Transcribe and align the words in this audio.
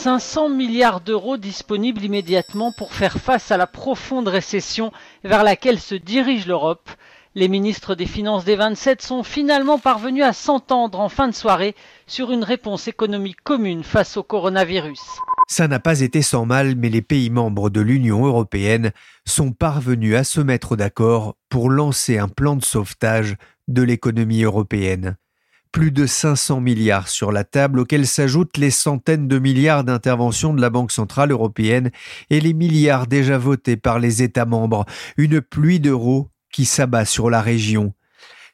500 0.00 0.48
milliards 0.48 1.02
d'euros 1.02 1.36
disponibles 1.36 2.02
immédiatement 2.02 2.72
pour 2.72 2.94
faire 2.94 3.18
face 3.18 3.50
à 3.50 3.58
la 3.58 3.66
profonde 3.66 4.28
récession 4.28 4.92
vers 5.24 5.44
laquelle 5.44 5.78
se 5.78 5.94
dirige 5.94 6.46
l'Europe. 6.46 6.88
Les 7.34 7.48
ministres 7.48 7.94
des 7.94 8.06
Finances 8.06 8.46
des 8.46 8.56
27 8.56 9.02
sont 9.02 9.22
finalement 9.22 9.78
parvenus 9.78 10.24
à 10.24 10.32
s'entendre 10.32 11.00
en 11.00 11.10
fin 11.10 11.28
de 11.28 11.34
soirée 11.34 11.76
sur 12.06 12.32
une 12.32 12.44
réponse 12.44 12.88
économique 12.88 13.42
commune 13.44 13.84
face 13.84 14.16
au 14.16 14.22
coronavirus. 14.22 15.02
Ça 15.48 15.68
n'a 15.68 15.80
pas 15.80 16.00
été 16.00 16.22
sans 16.22 16.46
mal, 16.46 16.76
mais 16.76 16.88
les 16.88 17.02
pays 17.02 17.28
membres 17.28 17.68
de 17.68 17.82
l'Union 17.82 18.24
européenne 18.24 18.92
sont 19.26 19.52
parvenus 19.52 20.16
à 20.16 20.24
se 20.24 20.40
mettre 20.40 20.76
d'accord 20.76 21.36
pour 21.50 21.68
lancer 21.68 22.16
un 22.16 22.28
plan 22.28 22.56
de 22.56 22.64
sauvetage 22.64 23.36
de 23.68 23.82
l'économie 23.82 24.44
européenne 24.44 25.18
plus 25.72 25.90
de 25.92 26.06
500 26.06 26.60
milliards 26.60 27.08
sur 27.08 27.32
la 27.32 27.44
table, 27.44 27.80
auxquels 27.80 28.06
s'ajoutent 28.06 28.56
les 28.56 28.70
centaines 28.70 29.28
de 29.28 29.38
milliards 29.38 29.84
d'interventions 29.84 30.54
de 30.54 30.60
la 30.60 30.70
Banque 30.70 30.92
centrale 30.92 31.30
européenne 31.30 31.90
et 32.30 32.40
les 32.40 32.54
milliards 32.54 33.06
déjà 33.06 33.38
votés 33.38 33.76
par 33.76 33.98
les 33.98 34.22
États 34.22 34.46
membres, 34.46 34.84
une 35.16 35.40
pluie 35.40 35.80
d'euros 35.80 36.30
qui 36.52 36.64
s'abat 36.64 37.04
sur 37.04 37.30
la 37.30 37.40
région. 37.40 37.92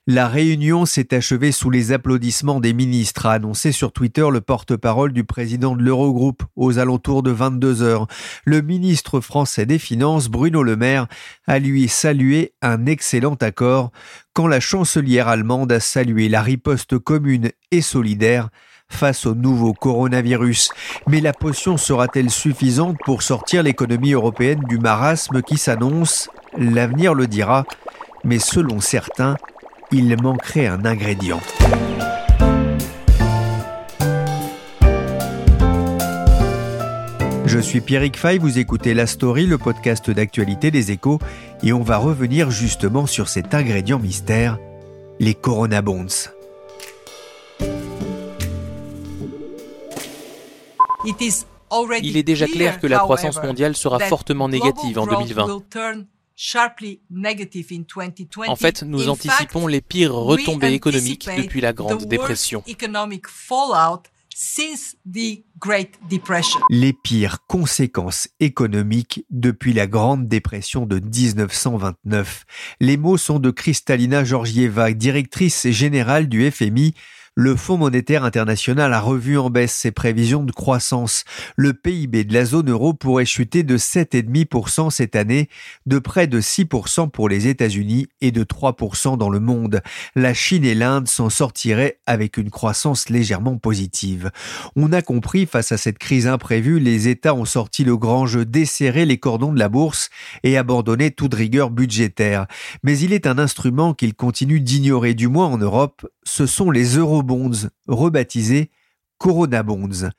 La 0.09 0.29
réunion 0.29 0.87
s'est 0.87 1.12
achevée 1.17 1.51
sous 1.51 1.69
les 1.69 1.91
applaudissements 1.91 2.61
des 2.61 2.73
ministres, 2.73 3.27
a 3.27 3.33
annoncé 3.33 3.73
sur 3.73 3.91
Twitter 3.91 4.25
le 4.31 4.41
porte-parole 4.41 5.12
du 5.12 5.25
président 5.25 5.75
de 5.75 5.83
l'Eurogroupe 5.83 6.45
aux 6.55 6.79
alentours 6.79 7.25
de 7.25 7.33
22 7.33 7.83
heures. 7.83 8.07
Le 8.45 8.62
ministre 8.62 9.19
français 9.19 9.67
des 9.67 9.81
Finances, 9.81 10.29
Bruno 10.29 10.62
Le 10.62 10.77
Maire, 10.77 11.09
a 11.49 11.59
lui 11.59 11.89
salué 11.89 12.53
un 12.62 12.87
excellent 12.87 13.34
accord 13.34 13.91
quand 14.33 14.47
la 14.47 14.61
chancelière 14.61 15.27
allemande 15.27 15.73
a 15.73 15.81
salué 15.81 16.29
la 16.29 16.41
riposte 16.41 17.01
commune 17.01 17.51
et 17.73 17.83
solidaire 17.83 18.51
face 18.89 19.27
au 19.27 19.34
nouveau 19.34 19.73
coronavirus. 19.73 20.71
Mais 21.09 21.21
la 21.21 21.33
potion 21.33 21.77
sera-t-elle 21.77 22.31
suffisante 22.31 22.97
pour 23.05 23.23
sortir 23.23 23.65
l'économie 23.65 24.12
européenne 24.12 24.62
du 24.69 24.79
marasme 24.79 25.43
qui 25.43 25.59
s'annonce? 25.59 26.31
L'avenir 26.57 27.12
le 27.12 27.27
dira. 27.27 27.65
Mais 28.23 28.39
selon 28.39 28.81
certains, 28.81 29.37
il 29.92 30.17
manquerait 30.20 30.67
un 30.67 30.84
ingrédient. 30.84 31.41
Je 37.45 37.59
suis 37.59 37.81
Pierrick 37.81 38.17
Fay, 38.17 38.39
vous 38.39 38.59
écoutez 38.59 38.93
La 38.93 39.06
Story, 39.06 39.47
le 39.47 39.56
podcast 39.56 40.11
d'actualité 40.11 40.70
des 40.70 40.91
échos, 40.91 41.20
et 41.62 41.73
on 41.73 41.83
va 41.83 41.97
revenir 41.97 42.51
justement 42.51 43.06
sur 43.06 43.28
cet 43.28 43.55
ingrédient 43.55 43.98
mystère, 43.98 44.59
les 45.20 45.34
Corona 45.34 45.81
Bonds. 45.81 46.31
Il 52.03 52.17
est 52.17 52.23
déjà 52.23 52.47
clair 52.47 52.81
que 52.81 52.87
la 52.87 52.98
croissance 52.98 53.43
mondiale 53.43 53.77
sera 53.77 54.00
fortement 54.00 54.49
négative 54.49 54.99
en 54.99 55.06
2020. 55.06 55.62
En 58.48 58.56
fait, 58.56 58.82
nous 58.82 59.08
anticipons 59.08 59.66
les 59.66 59.80
pires 59.80 60.14
retombées 60.14 60.72
économiques 60.72 61.28
depuis 61.36 61.60
la 61.62 61.72
Grande 61.72 62.04
Dépression. 62.04 62.62
Les 66.69 66.92
pires 66.92 67.47
conséquences 67.47 68.28
économiques 68.38 69.24
depuis 69.30 69.72
la 69.72 69.86
Grande 69.86 70.28
Dépression 70.28 70.84
de 70.84 70.98
1929. 70.98 72.44
Les 72.80 72.98
mots 72.98 73.16
sont 73.16 73.38
de 73.38 73.50
Kristalina 73.50 74.24
Georgieva, 74.24 74.92
directrice 74.92 75.68
générale 75.70 76.28
du 76.28 76.50
FMI, 76.50 76.92
le 77.38 77.54
Fonds 77.54 77.76
monétaire 77.76 78.24
international 78.24 78.94
a 78.94 79.00
revu 79.00 79.36
en 79.36 79.50
baisse 79.50 79.74
ses 79.74 79.91
prévisions 79.91 80.42
de 80.42 80.52
croissance. 80.52 81.24
Le 81.54 81.74
PIB 81.74 82.24
de 82.24 82.32
la 82.32 82.47
zone 82.47 82.70
euro 82.70 82.94
pourrait 82.94 83.26
chuter 83.26 83.62
de 83.62 83.76
7,5% 83.76 84.88
cette 84.88 85.16
année, 85.16 85.50
de 85.84 85.98
près 85.98 86.28
de 86.28 86.41
6% 86.41 87.10
pour 87.10 87.28
les 87.28 87.47
États-Unis 87.47 88.06
et 88.22 88.30
de 88.30 88.42
3% 88.42 89.19
dans 89.19 89.28
le 89.28 89.38
monde. 89.38 89.82
La 90.14 90.32
Chine 90.32 90.64
et 90.64 90.74
l'Inde 90.74 91.08
s'en 91.08 91.28
sortiraient 91.28 91.98
avec 92.06 92.38
une 92.38 92.48
croissance 92.48 93.10
légèrement 93.10 93.58
positive. 93.58 94.30
On 94.74 94.91
a 94.94 95.03
compris, 95.03 95.44
face 95.44 95.72
à 95.72 95.76
cette 95.76 95.98
crise 95.98 96.26
imprévue, 96.26 96.80
les 96.80 97.08
États 97.08 97.34
ont 97.34 97.44
sorti 97.44 97.84
le 97.84 97.98
grand 97.98 98.24
jeu, 98.24 98.47
desserré 98.47 99.04
les 99.04 99.18
cordons 99.18 99.53
de 99.53 99.58
la 99.58 99.68
bourse 99.68 100.08
et 100.42 100.56
abandonné 100.56 101.10
toute 101.10 101.34
rigueur 101.34 101.68
budgétaire. 101.68 102.47
Mais 102.82 102.98
il 102.98 103.12
est 103.12 103.26
un 103.26 103.38
instrument 103.38 103.92
qu'ils 103.92 104.14
continuent 104.14 104.62
d'ignorer, 104.62 105.12
du 105.12 105.28
moins 105.28 105.48
en 105.48 105.58
Europe, 105.58 106.06
ce 106.26 106.44
sont 106.44 106.72
les 106.72 106.98
eurobonds, 107.26 107.69
rebaptisés 107.88 108.70
Corona 109.19 109.62
Bonds. 109.62 110.10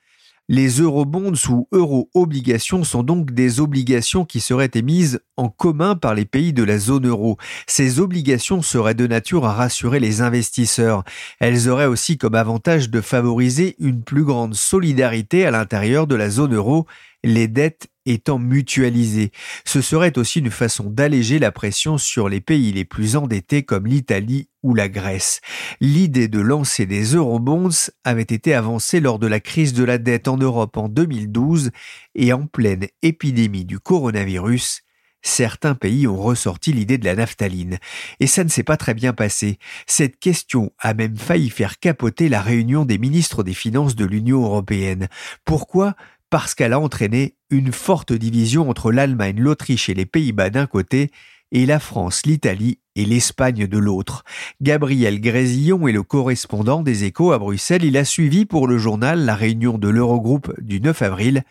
Les 0.49 0.79
eurobonds 0.79 1.33
ou 1.49 1.67
euro-obligations 1.73 2.85
sont 2.85 3.03
donc 3.03 3.31
des 3.31 3.59
obligations 3.59 4.23
qui 4.23 4.39
seraient 4.39 4.71
émises 4.75 5.19
en 5.35 5.49
commun 5.49 5.95
par 5.95 6.13
les 6.13 6.23
pays 6.23 6.53
de 6.53 6.63
la 6.63 6.79
zone 6.79 7.05
euro. 7.05 7.37
Ces 7.67 7.99
obligations 7.99 8.61
seraient 8.61 8.93
de 8.93 9.07
nature 9.07 9.45
à 9.45 9.51
rassurer 9.53 9.99
les 9.99 10.21
investisseurs. 10.21 11.03
Elles 11.41 11.67
auraient 11.67 11.85
aussi 11.85 12.17
comme 12.17 12.35
avantage 12.35 12.89
de 12.89 13.01
favoriser 13.01 13.75
une 13.79 14.03
plus 14.03 14.23
grande 14.23 14.53
solidarité 14.53 15.45
à 15.45 15.51
l'intérieur 15.51 16.07
de 16.07 16.15
la 16.15 16.29
zone 16.29 16.55
euro, 16.55 16.85
les 17.27 17.47
dettes 17.47 17.87
étant 18.05 18.39
mutualisées. 18.39 19.31
Ce 19.65 19.81
serait 19.81 20.17
aussi 20.17 20.39
une 20.39 20.49
façon 20.49 20.89
d'alléger 20.89 21.39
la 21.39 21.51
pression 21.51 21.97
sur 21.97 22.29
les 22.29 22.39
pays 22.41 22.71
les 22.71 22.85
plus 22.85 23.17
endettés 23.17 23.63
comme 23.63 23.85
l'Italie 23.85 24.47
ou 24.63 24.73
la 24.73 24.87
Grèce. 24.87 25.41
L'idée 25.81 26.29
de 26.29 26.39
lancer 26.39 26.85
des 26.85 27.15
eurobonds 27.15 27.69
avait 28.05 28.21
été 28.21 28.53
avancée 28.53 29.01
lors 29.01 29.19
de 29.19 29.27
la 29.27 29.41
crise 29.41 29.73
de 29.73 29.83
la 29.83 29.97
dette 29.97 30.27
en 30.27 30.37
Europe 30.37 30.77
en 30.77 30.87
2012 30.87 31.71
et 32.15 32.31
en 32.31 32.47
pleine 32.47 32.87
épidémie 33.01 33.65
du 33.65 33.79
coronavirus, 33.79 34.83
certains 35.21 35.75
pays 35.75 36.07
ont 36.07 36.17
ressorti 36.17 36.71
l'idée 36.71 36.97
de 36.97 37.05
la 37.05 37.15
naphtaline. 37.15 37.77
Et 38.19 38.27
ça 38.27 38.43
ne 38.43 38.49
s'est 38.49 38.63
pas 38.63 38.77
très 38.77 38.93
bien 38.93 39.13
passé. 39.13 39.59
Cette 39.85 40.19
question 40.19 40.71
a 40.79 40.93
même 40.93 41.17
failli 41.17 41.49
faire 41.49 41.79
capoter 41.79 42.29
la 42.29 42.41
réunion 42.41 42.85
des 42.85 42.97
ministres 42.97 43.43
des 43.43 43.53
Finances 43.53 43.95
de 43.95 44.05
l'Union 44.05 44.43
européenne. 44.43 45.07
Pourquoi 45.45 45.95
parce 46.29 46.55
qu'elle 46.55 46.73
a 46.73 46.79
entraîné 46.79 47.35
une 47.49 47.71
forte 47.71 48.13
division 48.13 48.69
entre 48.69 48.91
l'Allemagne, 48.91 49.39
l'Autriche 49.39 49.89
et 49.89 49.93
les 49.93 50.05
Pays-Bas 50.05 50.49
d'un 50.49 50.67
côté, 50.67 51.11
et 51.51 51.65
la 51.65 51.79
France, 51.79 52.25
l'Italie 52.25 52.79
et 52.95 53.05
l'Espagne 53.05 53.67
de 53.67 53.77
l'autre. 53.77 54.23
Gabriel 54.61 55.21
Grésillon 55.21 55.87
est 55.87 55.93
le 55.93 56.03
correspondant 56.03 56.81
des 56.81 57.05
échos 57.05 57.31
à 57.31 57.39
Bruxelles. 57.39 57.85
Il 57.85 57.95
a 57.95 58.03
suivi 58.03 58.45
pour 58.45 58.67
le 58.67 58.77
journal 58.77 59.23
la 59.23 59.35
réunion 59.35 59.77
de 59.77 59.87
l'Eurogroupe 59.87 60.53
du 60.59 60.81
9 60.81 61.01
avril, 61.03 61.43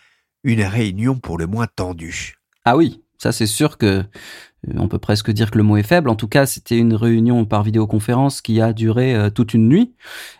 une 0.45 0.63
réunion 0.63 1.17
pour 1.17 1.39
le 1.39 1.47
moins 1.47 1.67
tendue. 1.67 2.37
Ah 2.65 2.77
oui, 2.77 3.03
ça 3.17 3.33
c'est 3.33 3.47
sûr 3.47 3.79
que 3.79 4.05
on 4.77 4.89
peut 4.89 4.99
presque 4.99 5.31
dire 5.31 5.51
que 5.51 5.59
le 5.59 5.65
mot 5.65 5.77
est 5.77 5.83
faible. 5.83 6.09
En 6.11 6.15
tout 6.15 6.29
cas, 6.29 6.47
c'était 6.47 6.77
une 6.77 6.95
réunion 6.95 7.45
par 7.45 7.63
vidéoconférence 7.63 8.41
qui 8.41 8.61
a 8.61 8.73
duré 8.73 9.15
euh, 9.15 9.31
toute 9.31 9.55
une 9.55 9.69
nuit 9.69 9.95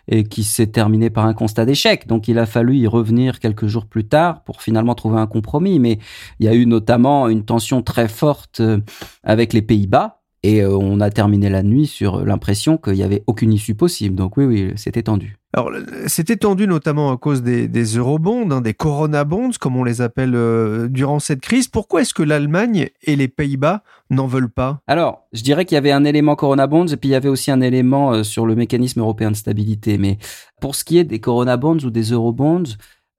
et 0.07 0.23
qui 0.23 0.43
s'est 0.43 0.67
terminée 0.67 1.09
par 1.09 1.25
un 1.25 1.33
constat 1.33 1.65
d'échec. 1.65 2.07
Donc, 2.07 2.27
il 2.27 2.39
a 2.39 2.45
fallu 2.45 2.77
y 2.77 2.87
revenir 2.87 3.39
quelques 3.39 3.67
jours 3.67 3.85
plus 3.85 4.07
tard 4.07 4.43
pour 4.43 4.61
finalement 4.61 4.95
trouver 4.95 5.19
un 5.19 5.27
compromis. 5.27 5.79
Mais 5.79 5.99
il 6.39 6.45
y 6.45 6.49
a 6.49 6.53
eu 6.53 6.65
notamment 6.65 7.29
une 7.29 7.45
tension 7.45 7.81
très 7.81 8.07
forte 8.07 8.59
euh, 8.59 8.79
avec 9.23 9.53
les 9.53 9.61
Pays-Bas 9.61 10.21
et 10.47 10.61
euh, 10.61 10.77
on 10.77 11.01
a 11.01 11.09
terminé 11.09 11.49
la 11.49 11.61
nuit 11.61 11.87
sur 11.87 12.23
l'impression 12.23 12.77
qu'il 12.77 12.93
n'y 12.93 13.03
avait 13.03 13.23
aucune 13.27 13.51
issue 13.51 13.75
possible. 13.75 14.15
Donc 14.15 14.37
oui, 14.37 14.45
oui, 14.45 14.71
c'était 14.77 15.03
tendu. 15.03 15.35
Alors, 15.53 15.71
c'était 16.05 16.37
tendu 16.37 16.67
notamment 16.67 17.11
à 17.11 17.17
cause 17.17 17.41
des, 17.41 17.67
des 17.67 17.97
eurobonds, 17.97 18.49
hein, 18.51 18.61
des 18.61 18.73
corona 18.73 19.25
bonds, 19.25 19.51
comme 19.59 19.75
on 19.75 19.83
les 19.83 20.01
appelle 20.01 20.35
euh, 20.35 20.87
durant 20.87 21.19
cette 21.19 21.41
crise. 21.41 21.67
Pourquoi 21.67 22.01
est-ce 22.01 22.13
que 22.13 22.23
l'Allemagne 22.23 22.89
et 23.03 23.15
les 23.17 23.27
Pays-Bas 23.27 23.83
n'en 24.09 24.27
veulent 24.27 24.49
pas? 24.49 24.81
Alors, 24.87 25.27
je 25.33 25.41
dirais 25.41 25.65
qu'il 25.65 25.75
y 25.75 25.79
avait 25.79 25.91
un 25.91 26.05
élément 26.05 26.35
corona 26.35 26.65
bonds 26.65 26.87
et 26.87 26.95
puis 26.95 27.09
il 27.09 27.13
y 27.13 27.15
avait 27.15 27.29
aussi 27.29 27.51
un 27.51 27.59
élément 27.59 28.13
euh, 28.13 28.23
sur 28.23 28.45
le 28.45 28.55
mécanisme 28.55 29.01
européen 29.01 29.31
de 29.31 29.35
stabilité. 29.35 29.97
Mais 29.97 30.17
pour 30.61 30.75
ce 30.75 30.85
qui 30.85 30.97
est 30.97 31.03
des 31.03 31.19
corona 31.19 31.57
bonds 31.57 31.83
ou 31.83 31.89
des 31.89 32.11
eurobonds, 32.11 32.63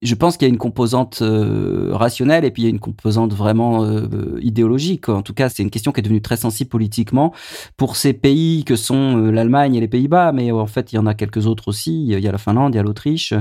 je 0.01 0.15
pense 0.15 0.37
qu'il 0.37 0.47
y 0.47 0.51
a 0.51 0.53
une 0.53 0.59
composante 0.59 1.23
euh, 1.23 1.91
rationnelle 1.93 2.45
et 2.45 2.51
puis 2.53 2.63
il 2.63 2.65
y 2.67 2.69
a 2.69 2.71
une 2.71 2.79
composante 2.79 3.33
vraiment 3.33 3.85
euh, 3.85 4.39
idéologique. 4.41 5.09
En 5.09 5.23
tout 5.23 5.35
cas, 5.35 5.49
c'est 5.49 5.63
une 5.63 5.71
question 5.71 5.91
qui 5.91 6.01
est 6.01 6.03
devenue 6.03 6.23
très 6.23 6.37
sensible 6.37 6.71
politiquement 6.71 7.33
pour 7.77 7.97
ces 7.97 8.13
pays 8.13 8.65
que 8.65 8.77
sont 8.77 9.19
euh, 9.19 9.31
l'Allemagne 9.33 9.75
et 9.75 9.81
les 9.81 9.89
Pays-Bas, 9.89 10.31
mais 10.33 10.53
en 10.53 10.67
fait, 10.67 10.93
il 10.93 10.97
y 10.97 10.99
en 10.99 11.07
a 11.07 11.15
quelques 11.15 11.47
autres 11.47 11.69
aussi. 11.69 12.07
Il 12.07 12.19
y 12.19 12.29
a 12.29 12.33
la 12.33 12.39
Finlande, 12.39 12.75
il 12.75 12.77
y 12.77 12.81
a 12.81 12.85
l'Autriche, 12.85 13.35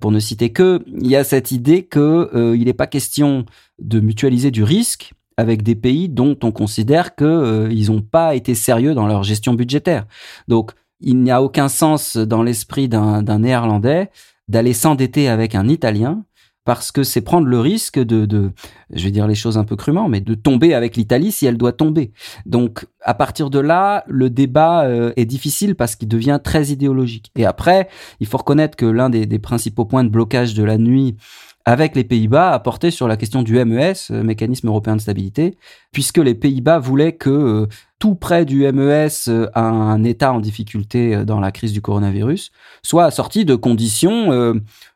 pour 0.00 0.10
ne 0.10 0.18
citer 0.18 0.50
que. 0.50 0.82
Il 0.86 1.08
y 1.08 1.16
a 1.16 1.24
cette 1.24 1.50
idée 1.50 1.84
que 1.84 2.54
il 2.54 2.64
n'est 2.64 2.72
pas 2.72 2.86
question 2.86 3.44
de 3.78 4.00
mutualiser 4.00 4.50
du 4.50 4.62
risque 4.62 5.12
avec 5.36 5.62
des 5.62 5.74
pays 5.74 6.08
dont 6.08 6.36
on 6.42 6.52
considère 6.52 7.14
qu'ils 7.14 7.90
n'ont 7.90 8.02
pas 8.02 8.34
été 8.34 8.54
sérieux 8.54 8.94
dans 8.94 9.06
leur 9.06 9.24
gestion 9.24 9.54
budgétaire. 9.54 10.06
Donc, 10.48 10.72
il 11.00 11.22
n'y 11.22 11.30
a 11.30 11.42
aucun 11.42 11.68
sens 11.68 12.16
dans 12.16 12.42
l'esprit 12.42 12.88
d'un 12.88 13.38
néerlandais 13.38 14.10
d'aller 14.48 14.72
s'endetter 14.72 15.28
avec 15.28 15.54
un 15.54 15.68
Italien 15.68 16.24
parce 16.68 16.92
que 16.92 17.02
c'est 17.02 17.22
prendre 17.22 17.46
le 17.46 17.60
risque 17.60 17.98
de, 17.98 18.26
de, 18.26 18.52
je 18.92 19.04
vais 19.04 19.10
dire 19.10 19.26
les 19.26 19.34
choses 19.34 19.56
un 19.56 19.64
peu 19.64 19.74
crûment, 19.74 20.06
mais 20.06 20.20
de 20.20 20.34
tomber 20.34 20.74
avec 20.74 20.96
l'Italie 20.96 21.32
si 21.32 21.46
elle 21.46 21.56
doit 21.56 21.72
tomber. 21.72 22.12
Donc, 22.44 22.84
à 23.00 23.14
partir 23.14 23.48
de 23.48 23.58
là, 23.58 24.04
le 24.06 24.28
débat 24.28 24.84
euh, 24.84 25.14
est 25.16 25.24
difficile 25.24 25.76
parce 25.76 25.96
qu'il 25.96 26.08
devient 26.08 26.38
très 26.44 26.66
idéologique. 26.66 27.32
Et 27.36 27.46
après, 27.46 27.88
il 28.20 28.26
faut 28.26 28.36
reconnaître 28.36 28.76
que 28.76 28.84
l'un 28.84 29.08
des, 29.08 29.24
des 29.24 29.38
principaux 29.38 29.86
points 29.86 30.04
de 30.04 30.10
blocage 30.10 30.52
de 30.52 30.62
la 30.62 30.76
nuit 30.76 31.16
avec 31.64 31.94
les 31.94 32.04
Pays-Bas 32.04 32.52
a 32.52 32.58
porté 32.60 32.90
sur 32.90 33.08
la 33.08 33.16
question 33.16 33.42
du 33.42 33.62
MES, 33.64 34.10
euh, 34.10 34.22
mécanisme 34.22 34.68
européen 34.68 34.96
de 34.96 35.00
stabilité, 35.02 35.58
puisque 35.92 36.18
les 36.18 36.34
Pays-Bas 36.34 36.78
voulaient 36.78 37.16
que 37.16 37.28
euh, 37.30 37.66
tout 37.98 38.14
près 38.14 38.44
du 38.44 38.70
MES 38.72 39.08
à 39.54 39.62
un 39.62 40.04
État 40.04 40.32
en 40.32 40.40
difficulté 40.40 41.24
dans 41.24 41.40
la 41.40 41.52
crise 41.52 41.72
du 41.72 41.80
coronavirus 41.80 42.52
soit 42.82 43.04
assorti 43.04 43.44
de 43.44 43.54
conditions 43.54 44.32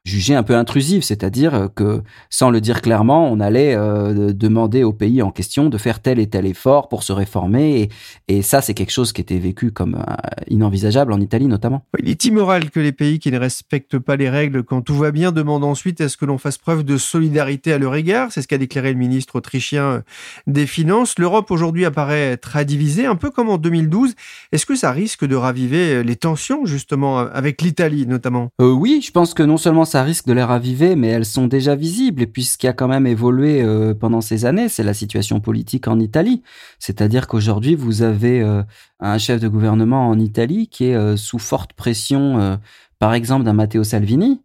jugé 0.05 0.35
un 0.35 0.43
peu 0.43 0.57
intrusif, 0.57 1.05
c'est-à-dire 1.05 1.69
que 1.77 2.03
sans 2.29 2.51
le 2.51 2.61
dire 2.61 2.83
clairement, 2.83 3.31
on 3.31 3.39
allait 3.39 3.77
euh, 3.77 4.33
demander 4.33 4.83
au 4.83 4.93
pays 4.93 5.23
en 5.23 5.31
question 5.31 5.69
de 5.69 5.79
faire 5.79 6.01
tel 6.01 6.19
et 6.19 6.27
tel 6.27 6.45
effort 6.45 6.89
pour 6.89 7.05
se 7.05 7.13
réformer, 7.13 7.83
et, 7.83 7.91
et 8.37 8.43
ça 8.43 8.61
c'est 8.61 8.75
quelque 8.75 8.91
chose 8.91 9.13
qui 9.13 9.21
était 9.21 9.39
vécu 9.39 9.71
comme 9.71 9.95
euh, 9.95 10.15
inenvisageable 10.49 11.13
en 11.13 11.21
Italie 11.21 11.47
notamment. 11.47 11.85
Il 12.01 12.09
est 12.09 12.25
immoral 12.25 12.71
que 12.71 12.81
les 12.81 12.93
pays 12.93 13.21
qui 13.21 13.31
ne 13.31 13.39
respectent 13.39 13.99
pas 13.99 14.17
les 14.17 14.29
règles 14.29 14.65
quand 14.65 14.83
tout 14.83 14.97
va 14.97 15.13
bien 15.13 15.31
demandent 15.31 15.65
ensuite 15.65 16.01
à 16.01 16.09
ce 16.09 16.17
que 16.17 16.25
l'on 16.25 16.39
fasse 16.39 16.59
preuve 16.59 16.83
de 16.83 16.97
solidarité 16.97 17.73
à 17.73 17.79
leur 17.79 17.95
égard, 17.95 18.33
c'est 18.33 18.43
ce 18.43 18.49
qu'a 18.49 18.59
déclaré 18.59 18.93
le 18.93 18.99
ministre 18.99 19.37
autrichien 19.37 19.85
euh, 19.85 20.01
des 20.49 20.67
Finances. 20.67 21.19
L'Europe 21.19 21.51
aujourd'hui 21.53 21.85
apparaît 21.85 22.37
très 22.37 22.65
divisée, 22.65 22.92
un 23.01 23.17
peu 23.17 23.31
comme 23.31 23.49
en 23.49 23.59
2012. 23.59 24.15
Est-ce 24.53 24.67
que 24.67 24.77
ça 24.77 24.93
risque 24.93 25.25
de 25.25 25.37
raviver 25.37 26.05
les 26.05 26.17
tensions 26.17 26.67
justement 26.67 27.19
avec 27.19 27.63
l'Italie 27.63 28.07
notamment? 28.07 28.51
Euh, 28.61 28.73
Oui, 28.73 29.03
je 29.05 29.11
pense 29.11 29.35
que 29.35 29.43
non 29.43 29.57
seulement 29.57 29.85
ça 29.85 30.03
risque 30.03 30.27
de 30.27 30.33
les 30.33 30.43
raviver, 30.43 30.97
mais 30.97 31.09
elles 31.09 31.25
sont 31.25 31.47
déjà 31.47 31.75
visibles. 31.75 32.23
Et 32.23 32.27
puis 32.27 32.45
ce 32.45 32.59
qui 32.59 32.69
a 32.69 32.73
quand 32.73 32.89
même 32.89 33.07
évolué 33.07 33.63
euh, 33.63 33.95
pendant 33.95 34.21
ces 34.21 34.45
années, 34.45 34.69
c'est 34.69 34.83
la 34.83 34.95
situation 34.95 35.41
politique 35.41 35.89
en 35.89 35.99
Italie. 35.99 36.43
C'est-à-dire 36.79 37.27
qu'aujourd'hui, 37.27 37.75
vous 37.75 38.03
avez 38.03 38.41
euh, 38.41 38.63
un 39.01 39.19
chef 39.19 39.41
de 39.41 39.49
gouvernement 39.49 40.09
en 40.09 40.19
Italie 40.19 40.69
qui 40.69 40.87
est 40.87 40.95
euh, 40.95 41.17
sous 41.17 41.39
forte 41.39 41.73
pression, 41.73 42.59
par 42.99 43.15
exemple, 43.15 43.45
d'un 43.45 43.53
Matteo 43.53 43.85
Salvini, 43.85 44.41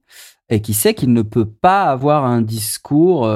et 0.49 0.61
qui 0.61 0.73
sait 0.73 0.93
qu'il 0.93 1.13
ne 1.13 1.21
peut 1.21 1.45
pas 1.45 1.83
avoir 1.83 2.25
un 2.25 2.41
discours 2.41 3.29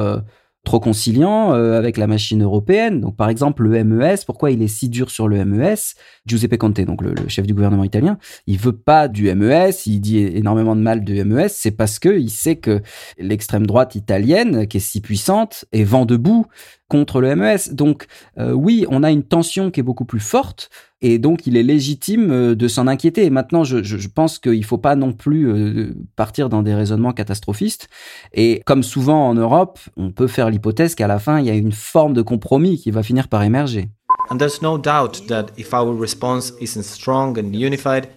trop 0.63 0.79
conciliant 0.79 1.53
euh, 1.53 1.77
avec 1.77 1.97
la 1.97 2.07
machine 2.07 2.43
européenne. 2.43 3.01
Donc, 3.01 3.15
par 3.15 3.29
exemple, 3.29 3.63
le 3.63 3.83
MES, 3.83 4.17
pourquoi 4.25 4.51
il 4.51 4.61
est 4.61 4.67
si 4.67 4.89
dur 4.89 5.09
sur 5.09 5.27
le 5.27 5.43
MES 5.43 5.95
Giuseppe 6.25 6.57
Conte, 6.57 6.81
donc 6.81 7.01
le, 7.01 7.15
chef 7.27 7.47
du 7.47 7.53
gouvernement 7.53 7.83
italien, 7.83 8.17
il 8.45 8.57
veut 8.57 8.77
pas 8.77 9.07
du 9.07 9.33
MES, 9.33 9.71
il 9.87 9.99
dit 9.99 10.19
énormément 10.19 10.75
de 10.75 10.81
mal 10.81 11.03
du 11.03 11.23
MES, 11.23 11.49
c'est 11.49 11.71
parce 11.71 11.97
que 11.97 12.09
il 12.09 12.29
sait 12.29 12.57
que 12.57 12.81
l'extrême 13.17 13.65
droite 13.65 13.95
italienne, 13.95 14.67
qui 14.67 14.77
est 14.77 14.81
si 14.81 15.01
puissante, 15.01 15.65
est 15.71 15.83
vent 15.83 16.05
debout 16.05 16.45
contre 16.91 17.21
le 17.21 17.33
MES. 17.37 17.71
Donc, 17.71 18.05
euh, 18.37 18.51
oui, 18.51 18.85
on 18.89 19.01
a 19.01 19.11
une 19.11 19.23
tension 19.23 19.71
qui 19.71 19.79
est 19.79 19.83
beaucoup 19.83 20.03
plus 20.03 20.19
forte 20.19 20.69
et 21.01 21.19
donc, 21.19 21.47
il 21.47 21.55
est 21.55 21.63
légitime 21.63 22.31
euh, 22.31 22.55
de 22.55 22.67
s'en 22.67 22.85
inquiéter. 22.85 23.29
maintenant, 23.29 23.63
je, 23.63 23.81
je, 23.81 24.07
pense 24.09 24.39
qu'il 24.39 24.59
ne 24.59 24.65
faut 24.65 24.77
pas 24.77 24.95
non 24.95 25.13
plus 25.13 25.47
euh, 25.47 25.95
partir 26.17 26.49
dans 26.49 26.61
des 26.61 26.75
raisonnements 26.75 27.13
catastrophistes. 27.13 27.87
Et 28.33 28.61
comme 28.65 28.83
souvent 28.83 29.29
en 29.29 29.33
Europe, 29.33 29.79
on 29.95 30.11
peut 30.11 30.27
faire 30.27 30.49
l'hypothèse 30.49 30.93
qu'à 30.93 31.07
la 31.07 31.17
fin, 31.17 31.39
il 31.39 31.45
y 31.45 31.49
a 31.49 31.55
une 31.55 31.71
forme 31.71 32.13
de 32.13 32.21
compromis 32.21 32.77
qui 32.77 32.91
va 32.91 33.03
finir 33.03 33.29
par 33.29 33.41
émerger. 33.43 33.87
And 34.29 34.37
there's 34.37 34.61
no 34.61 34.77
doubt 34.77 35.27
that 35.27 35.47
if 35.57 35.73
our 35.73 35.97
response 35.97 36.53
isn't 36.59 36.83
strong 36.83 37.37
and 37.39 37.53
unified, 37.53 38.07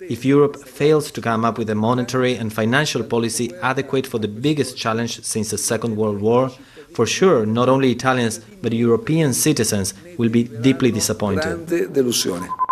if 0.00 0.24
Europe 0.24 0.56
fails 0.64 1.12
to 1.12 1.20
come 1.20 1.44
up 1.44 1.58
with 1.58 1.70
a 1.70 1.74
monetary 1.74 2.36
and 2.38 2.50
financial 2.50 3.02
policy 3.02 3.52
adequate 3.62 4.06
for 4.06 4.20
the 4.20 4.28
biggest 4.28 4.76
challenge 4.76 5.20
since 5.22 5.50
the 5.50 5.58
Second 5.58 5.96
World 5.96 6.20
War, 6.20 6.50
for 6.96 7.06
sure, 7.06 7.46
not 7.46 7.68
only 7.68 7.90
Italians, 7.90 8.40
but 8.62 8.72
European 8.72 9.32
citizens 9.34 9.94
will 10.18 10.30
be 10.30 10.48
deeply 10.62 10.90
disappointed. 10.90 11.58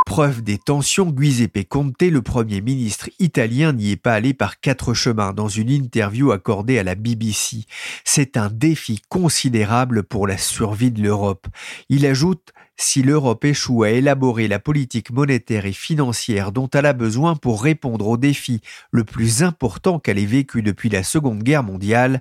Preuve 0.07 0.43
des 0.43 0.59
tensions, 0.59 1.13
Giuseppe 1.15 1.69
Conte, 1.69 2.03
le 2.03 2.23
Premier 2.23 2.63
ministre 2.63 3.11
italien, 3.19 3.73
n'y 3.73 3.91
est 3.91 3.97
pas 3.97 4.15
allé 4.15 4.33
par 4.33 4.61
quatre 4.61 4.95
chemins 4.95 5.35
dans 5.35 5.49
une 5.49 5.71
interview 5.71 6.33
accordée 6.33 6.79
à 6.79 6.83
la 6.83 6.95
BBC. 6.95 7.67
C'est 8.05 8.39
un 8.39 8.49
défi 8.49 9.03
considérable 9.11 10.05
pour 10.05 10.27
la 10.27 10.39
survie 10.39 10.91
de 10.91 11.03
l'Europe. 11.03 11.47
Il 11.91 12.07
ajoute 12.07 12.53
si 12.77 13.03
l'Europe 13.03 13.45
échoue 13.45 13.83
à 13.83 13.91
élaborer 13.91 14.49
la 14.49 14.59
politique 14.59 15.11
monétaire 15.11 15.67
et 15.67 15.73
financière 15.73 16.51
dont 16.51 16.69
elle 16.73 16.87
a 16.87 16.93
besoin 16.95 17.37
pour 17.37 17.63
répondre 17.63 18.09
au 18.09 18.17
défi 18.17 18.63
le 18.91 19.05
plus 19.05 19.43
important 19.43 19.99
qu'elle 19.99 20.19
ait 20.19 20.25
vécu 20.25 20.63
depuis 20.63 20.89
la 20.89 21.03
Seconde 21.03 21.43
Guerre 21.43 21.63
mondiale, 21.63 22.21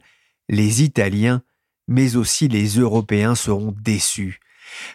les 0.50 0.84
Italiens 0.84 1.42
mais 1.88 2.16
aussi 2.16 2.48
les 2.48 2.78
Européens 2.78 3.36
seront 3.36 3.74
déçus. 3.84 4.40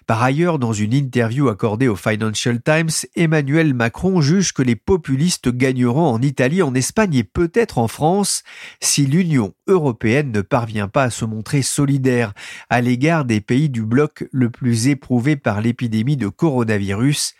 Par 0.06 0.22
ailleurs, 0.22 0.58
dans 0.58 0.72
une 0.72 0.92
interview 0.92 1.48
accordée 1.48 1.88
au 1.88 1.96
Financial 1.96 2.60
Times, 2.60 2.90
Emmanuel 3.14 3.74
Macron 3.74 4.20
juge 4.20 4.52
que 4.52 4.62
les 4.62 4.76
populistes 4.76 5.50
gagneront 5.50 6.06
en 6.06 6.22
Italie, 6.22 6.62
en 6.62 6.74
Espagne 6.74 7.14
et 7.14 7.24
peut-être 7.24 7.78
en 7.78 7.88
France 7.88 8.42
si 8.80 9.06
l'Union 9.06 9.54
européenne 9.66 10.32
ne 10.32 10.40
parvient 10.40 10.88
pas 10.88 11.04
à 11.04 11.10
se 11.10 11.24
montrer 11.24 11.62
solidaire 11.62 12.32
à 12.70 12.80
l'égard 12.80 13.24
des 13.24 13.40
pays 13.40 13.68
du 13.68 13.82
bloc 13.82 14.24
le 14.32 14.50
plus 14.50 14.88
éprouvé 14.88 15.36
par 15.36 15.60
l'épidémie 15.60 16.16
de 16.16 16.28
coronavirus 16.28 17.34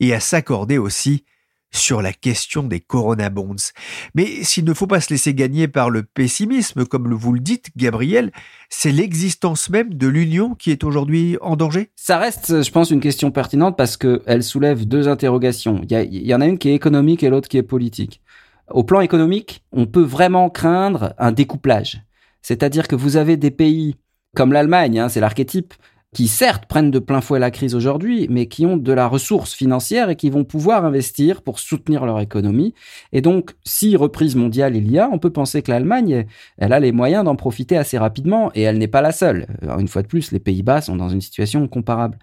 et 0.00 0.14
à 0.14 0.20
s'accorder 0.20 0.78
aussi 0.78 1.24
sur 1.70 2.02
la 2.02 2.12
question 2.12 2.62
des 2.62 2.80
Corona 2.80 3.30
Bonds. 3.30 3.72
Mais 4.14 4.42
s'il 4.42 4.64
ne 4.64 4.74
faut 4.74 4.86
pas 4.86 5.00
se 5.00 5.10
laisser 5.10 5.34
gagner 5.34 5.68
par 5.68 5.90
le 5.90 6.02
pessimisme, 6.02 6.84
comme 6.84 7.12
vous 7.12 7.32
le 7.32 7.40
dites, 7.40 7.68
Gabriel, 7.76 8.32
c'est 8.68 8.92
l'existence 8.92 9.70
même 9.70 9.94
de 9.94 10.06
l'Union 10.06 10.54
qui 10.54 10.70
est 10.70 10.84
aujourd'hui 10.84 11.36
en 11.40 11.56
danger? 11.56 11.90
Ça 11.96 12.18
reste, 12.18 12.62
je 12.62 12.70
pense, 12.70 12.90
une 12.90 13.00
question 13.00 13.30
pertinente 13.30 13.76
parce 13.76 13.96
qu'elle 13.96 14.42
soulève 14.42 14.86
deux 14.86 15.08
interrogations. 15.08 15.82
Il 15.88 15.98
y, 16.12 16.28
y 16.28 16.34
en 16.34 16.40
a 16.40 16.46
une 16.46 16.58
qui 16.58 16.70
est 16.70 16.74
économique 16.74 17.22
et 17.22 17.28
l'autre 17.28 17.48
qui 17.48 17.58
est 17.58 17.62
politique. 17.62 18.20
Au 18.68 18.84
plan 18.84 19.00
économique, 19.00 19.64
on 19.72 19.86
peut 19.86 20.02
vraiment 20.02 20.48
craindre 20.48 21.14
un 21.18 21.32
découplage. 21.32 22.02
C'est-à-dire 22.42 22.88
que 22.88 22.96
vous 22.96 23.16
avez 23.16 23.36
des 23.36 23.50
pays 23.50 23.96
comme 24.34 24.52
l'Allemagne, 24.52 24.98
hein, 25.00 25.08
c'est 25.08 25.20
l'archétype, 25.20 25.74
qui 26.12 26.26
certes 26.26 26.66
prennent 26.66 26.90
de 26.90 26.98
plein 26.98 27.20
fouet 27.20 27.38
la 27.38 27.52
crise 27.52 27.76
aujourd'hui, 27.76 28.26
mais 28.28 28.46
qui 28.46 28.66
ont 28.66 28.76
de 28.76 28.92
la 28.92 29.06
ressource 29.06 29.54
financière 29.54 30.10
et 30.10 30.16
qui 30.16 30.28
vont 30.28 30.42
pouvoir 30.42 30.84
investir 30.84 31.42
pour 31.42 31.60
soutenir 31.60 32.04
leur 32.04 32.18
économie. 32.18 32.74
Et 33.12 33.20
donc, 33.20 33.52
si 33.64 33.94
reprise 33.94 34.34
mondiale 34.34 34.74
il 34.74 34.90
y 34.90 34.98
a, 34.98 35.08
on 35.12 35.18
peut 35.18 35.30
penser 35.30 35.62
que 35.62 35.70
l'Allemagne, 35.70 36.26
elle 36.58 36.72
a 36.72 36.80
les 36.80 36.90
moyens 36.90 37.24
d'en 37.24 37.36
profiter 37.36 37.76
assez 37.76 37.96
rapidement, 37.96 38.50
et 38.56 38.62
elle 38.62 38.78
n'est 38.78 38.88
pas 38.88 39.02
la 39.02 39.12
seule. 39.12 39.46
une 39.78 39.86
fois 39.86 40.02
de 40.02 40.08
plus, 40.08 40.32
les 40.32 40.40
Pays-Bas 40.40 40.80
sont 40.80 40.96
dans 40.96 41.10
une 41.10 41.20
situation 41.20 41.66
comparable. 41.68 42.18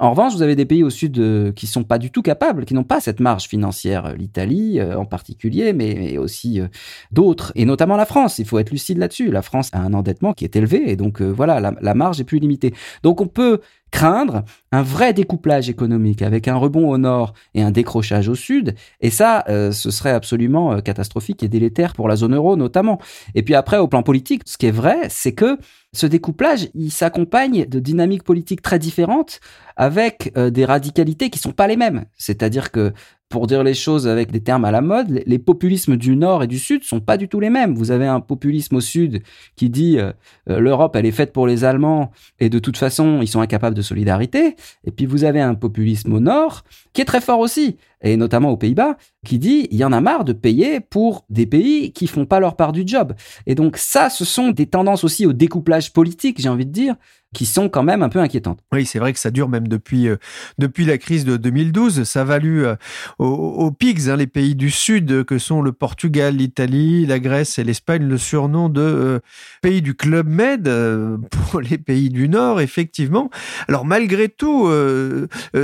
En 0.00 0.10
revanche, 0.10 0.34
vous 0.34 0.42
avez 0.42 0.56
des 0.56 0.66
pays 0.66 0.82
au 0.82 0.90
sud 0.90 1.18
euh, 1.18 1.52
qui 1.52 1.68
sont 1.68 1.84
pas 1.84 1.98
du 1.98 2.10
tout 2.10 2.22
capables, 2.22 2.64
qui 2.64 2.74
n'ont 2.74 2.84
pas 2.84 3.00
cette 3.00 3.20
marge 3.20 3.46
financière. 3.46 4.12
L'Italie 4.16 4.80
euh, 4.80 4.98
en 4.98 5.04
particulier, 5.04 5.72
mais, 5.72 6.18
aussi 6.18 6.60
euh, 6.60 6.66
d'autres, 7.12 7.52
et 7.54 7.64
notamment 7.64 7.96
la 7.96 8.06
France. 8.06 8.40
Il 8.40 8.44
faut 8.46 8.58
être 8.58 8.70
lucide 8.70 8.98
là-dessus. 8.98 9.30
La 9.30 9.42
France 9.42 9.70
a 9.72 9.78
un 9.78 9.94
endettement 9.94 10.32
qui 10.32 10.44
est 10.44 10.56
élevé, 10.56 10.90
et 10.90 10.96
donc 10.96 11.22
voilà, 11.22 11.60
la, 11.60 11.74
la 11.80 11.94
marge 11.94 12.20
est 12.20 12.24
plus 12.24 12.40
limitée. 12.40 12.74
Donc 13.04 13.19
on 13.20 13.26
peut 13.26 13.60
craindre 13.90 14.44
un 14.72 14.82
vrai 14.82 15.12
découplage 15.12 15.68
économique 15.68 16.22
avec 16.22 16.48
un 16.48 16.56
rebond 16.56 16.88
au 16.88 16.98
nord 16.98 17.34
et 17.54 17.62
un 17.62 17.70
décrochage 17.70 18.28
au 18.28 18.34
sud. 18.34 18.74
Et 19.00 19.10
ça, 19.10 19.44
euh, 19.48 19.72
ce 19.72 19.90
serait 19.90 20.12
absolument 20.12 20.72
euh, 20.72 20.80
catastrophique 20.80 21.42
et 21.42 21.48
délétère 21.48 21.94
pour 21.94 22.08
la 22.08 22.16
zone 22.16 22.34
euro 22.34 22.56
notamment. 22.56 23.00
Et 23.34 23.42
puis 23.42 23.54
après, 23.54 23.78
au 23.78 23.88
plan 23.88 24.02
politique, 24.02 24.42
ce 24.46 24.58
qui 24.58 24.66
est 24.66 24.70
vrai, 24.70 25.08
c'est 25.08 25.32
que 25.32 25.58
ce 25.92 26.06
découplage, 26.06 26.68
il 26.74 26.90
s'accompagne 26.90 27.66
de 27.66 27.80
dynamiques 27.80 28.22
politiques 28.22 28.62
très 28.62 28.78
différentes 28.78 29.40
avec 29.76 30.32
euh, 30.36 30.50
des 30.50 30.64
radicalités 30.64 31.30
qui 31.30 31.40
sont 31.40 31.52
pas 31.52 31.66
les 31.66 31.76
mêmes. 31.76 32.04
C'est-à-dire 32.16 32.70
que 32.70 32.92
pour 33.30 33.46
dire 33.46 33.62
les 33.62 33.74
choses 33.74 34.08
avec 34.08 34.32
des 34.32 34.40
termes 34.40 34.64
à 34.64 34.72
la 34.72 34.80
mode, 34.80 35.22
les 35.24 35.38
populismes 35.38 35.96
du 35.96 36.16
Nord 36.16 36.42
et 36.42 36.46
du 36.48 36.58
Sud 36.58 36.82
sont 36.82 36.98
pas 36.98 37.16
du 37.16 37.28
tout 37.28 37.38
les 37.38 37.48
mêmes. 37.48 37.74
Vous 37.74 37.92
avez 37.92 38.06
un 38.06 38.18
populisme 38.18 38.76
au 38.76 38.80
Sud 38.80 39.22
qui 39.54 39.70
dit 39.70 39.98
euh, 39.98 40.12
euh, 40.50 40.58
l'Europe, 40.58 40.96
elle 40.96 41.06
est 41.06 41.12
faite 41.12 41.32
pour 41.32 41.46
les 41.46 41.62
Allemands 41.62 42.10
et 42.40 42.48
de 42.50 42.58
toute 42.58 42.76
façon, 42.76 43.20
ils 43.22 43.28
sont 43.28 43.40
incapables 43.40 43.76
de 43.76 43.82
solidarité. 43.82 44.56
Et 44.84 44.90
puis 44.90 45.06
vous 45.06 45.22
avez 45.22 45.40
un 45.40 45.54
populisme 45.54 46.12
au 46.12 46.18
Nord 46.18 46.64
qui 46.92 47.02
est 47.02 47.04
très 47.04 47.20
fort 47.20 47.38
aussi, 47.38 47.76
et 48.02 48.16
notamment 48.16 48.50
aux 48.50 48.56
Pays-Bas, 48.56 48.96
qui 49.24 49.38
dit 49.38 49.68
il 49.70 49.78
y 49.78 49.84
en 49.84 49.92
a 49.92 50.00
marre 50.00 50.24
de 50.24 50.32
payer 50.32 50.80
pour 50.80 51.24
des 51.30 51.46
pays 51.46 51.92
qui 51.92 52.08
font 52.08 52.26
pas 52.26 52.40
leur 52.40 52.56
part 52.56 52.72
du 52.72 52.82
job. 52.84 53.14
Et 53.46 53.54
donc 53.54 53.76
ça, 53.76 54.10
ce 54.10 54.24
sont 54.24 54.50
des 54.50 54.66
tendances 54.66 55.04
aussi 55.04 55.24
au 55.24 55.32
découplage 55.32 55.92
politique, 55.92 56.40
j'ai 56.40 56.48
envie 56.48 56.66
de 56.66 56.72
dire, 56.72 56.96
qui 57.32 57.46
sont 57.46 57.68
quand 57.68 57.84
même 57.84 58.02
un 58.02 58.08
peu 58.08 58.18
inquiétantes. 58.18 58.58
Oui, 58.72 58.84
c'est 58.84 58.98
vrai 58.98 59.12
que 59.12 59.18
ça 59.18 59.30
dure 59.30 59.48
même 59.48 59.68
depuis 59.68 60.08
euh, 60.08 60.16
depuis 60.58 60.84
la 60.84 60.98
crise 60.98 61.24
de 61.24 61.36
2012. 61.36 62.02
Ça 62.02 62.22
a 62.22 62.24
valu 62.24 62.66
euh, 62.66 62.74
aux, 63.18 63.70
pigs, 63.70 64.08
hein, 64.08 64.16
les 64.16 64.26
pays 64.26 64.56
du 64.56 64.70
Sud, 64.70 65.24
que 65.24 65.38
sont 65.38 65.62
le 65.62 65.70
Portugal, 65.70 66.36
l'Italie, 66.36 67.06
la 67.06 67.20
Grèce 67.20 67.58
et 67.60 67.64
l'Espagne, 67.64 68.02
le 68.02 68.18
surnom 68.18 68.68
de 68.68 68.80
euh, 68.80 69.18
pays 69.62 69.80
du 69.80 69.94
Club 69.94 70.28
Med 70.28 70.64
pour 71.30 71.60
les 71.60 71.78
pays 71.78 72.10
du 72.10 72.28
Nord, 72.28 72.60
effectivement. 72.60 73.30
Alors 73.68 73.84
malgré 73.84 74.28
tout, 74.28 74.68